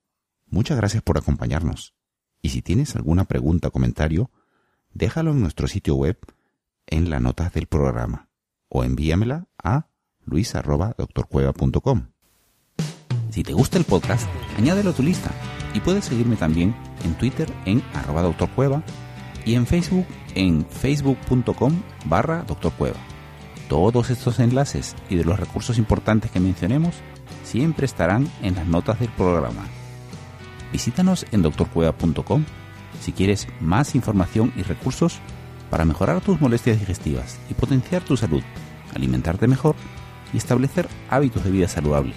Muchas 0.46 0.76
gracias 0.76 1.02
por 1.02 1.18
acompañarnos. 1.18 1.94
Y 2.40 2.50
si 2.50 2.62
tienes 2.62 2.94
alguna 2.94 3.24
pregunta 3.24 3.68
o 3.68 3.72
comentario, 3.72 4.30
déjalo 4.92 5.32
en 5.32 5.40
nuestro 5.40 5.66
sitio 5.66 5.96
web 5.96 6.18
en 6.86 7.10
las 7.10 7.20
notas 7.20 7.52
del 7.52 7.66
programa 7.66 8.25
o 8.68 8.84
envíamela 8.84 9.46
a 9.62 9.88
luis.doctorcueva.com. 10.24 12.08
Si 13.30 13.42
te 13.42 13.52
gusta 13.52 13.78
el 13.78 13.84
podcast, 13.84 14.28
añádelo 14.58 14.90
a 14.90 14.94
tu 14.94 15.02
lista 15.02 15.30
y 15.74 15.80
puedes 15.80 16.06
seguirme 16.06 16.36
también 16.36 16.74
en 17.04 17.14
Twitter 17.14 17.52
en 17.64 17.82
arroba 17.94 18.22
doctorcueva 18.22 18.82
y 19.44 19.54
en 19.54 19.66
Facebook 19.66 20.06
en 20.34 20.66
facebook.com 20.66 21.82
barra 22.06 22.42
doctorcueva. 22.42 22.98
Todos 23.68 24.10
estos 24.10 24.38
enlaces 24.38 24.94
y 25.10 25.16
de 25.16 25.24
los 25.24 25.38
recursos 25.38 25.78
importantes 25.78 26.30
que 26.30 26.40
mencionemos 26.40 26.94
siempre 27.42 27.86
estarán 27.86 28.28
en 28.42 28.54
las 28.54 28.66
notas 28.66 29.00
del 29.00 29.10
programa. 29.10 29.66
Visítanos 30.72 31.26
en 31.32 31.42
doctorcueva.com 31.42 32.44
si 33.00 33.12
quieres 33.12 33.48
más 33.60 33.94
información 33.94 34.52
y 34.56 34.62
recursos 34.62 35.20
para 35.70 35.84
mejorar 35.84 36.20
tus 36.20 36.40
molestias 36.40 36.78
digestivas 36.78 37.38
y 37.50 37.54
potenciar 37.54 38.02
tu 38.02 38.16
salud, 38.16 38.42
alimentarte 38.94 39.46
mejor 39.46 39.74
y 40.32 40.36
establecer 40.36 40.88
hábitos 41.10 41.44
de 41.44 41.50
vida 41.50 41.68
saludable, 41.68 42.14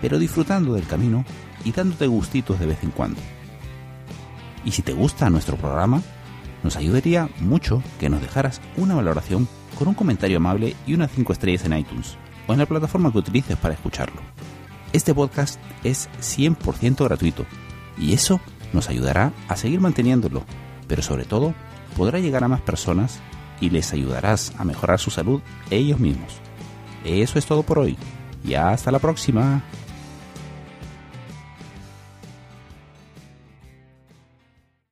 pero 0.00 0.18
disfrutando 0.18 0.74
del 0.74 0.86
camino 0.86 1.24
y 1.64 1.72
dándote 1.72 2.06
gustitos 2.06 2.58
de 2.60 2.66
vez 2.66 2.82
en 2.82 2.90
cuando. 2.90 3.20
Y 4.64 4.72
si 4.72 4.82
te 4.82 4.92
gusta 4.92 5.30
nuestro 5.30 5.56
programa, 5.56 6.02
nos 6.62 6.76
ayudaría 6.76 7.28
mucho 7.40 7.82
que 8.00 8.08
nos 8.08 8.20
dejaras 8.20 8.60
una 8.76 8.94
valoración 8.94 9.48
con 9.78 9.88
un 9.88 9.94
comentario 9.94 10.38
amable 10.38 10.74
y 10.86 10.94
unas 10.94 11.12
5 11.12 11.32
estrellas 11.32 11.64
en 11.64 11.78
iTunes 11.78 12.16
o 12.46 12.52
en 12.52 12.58
la 12.58 12.66
plataforma 12.66 13.12
que 13.12 13.18
utilices 13.18 13.56
para 13.56 13.74
escucharlo. 13.74 14.20
Este 14.92 15.14
podcast 15.14 15.60
es 15.84 16.08
100% 16.20 17.04
gratuito 17.04 17.44
y 17.98 18.12
eso 18.12 18.40
nos 18.72 18.88
ayudará 18.88 19.32
a 19.48 19.56
seguir 19.56 19.80
manteniéndolo, 19.80 20.44
pero 20.88 21.02
sobre 21.02 21.24
todo 21.24 21.54
podrá 21.96 22.18
llegar 22.18 22.44
a 22.44 22.48
más 22.48 22.60
personas 22.60 23.20
y 23.60 23.70
les 23.70 23.92
ayudarás 23.92 24.52
a 24.58 24.64
mejorar 24.64 24.98
su 24.98 25.10
salud 25.10 25.40
ellos 25.70 25.98
mismos. 25.98 26.40
Eso 27.04 27.38
es 27.38 27.46
todo 27.46 27.62
por 27.62 27.78
hoy. 27.78 27.96
Y 28.44 28.54
hasta 28.54 28.90
la 28.90 28.98
próxima. 28.98 29.62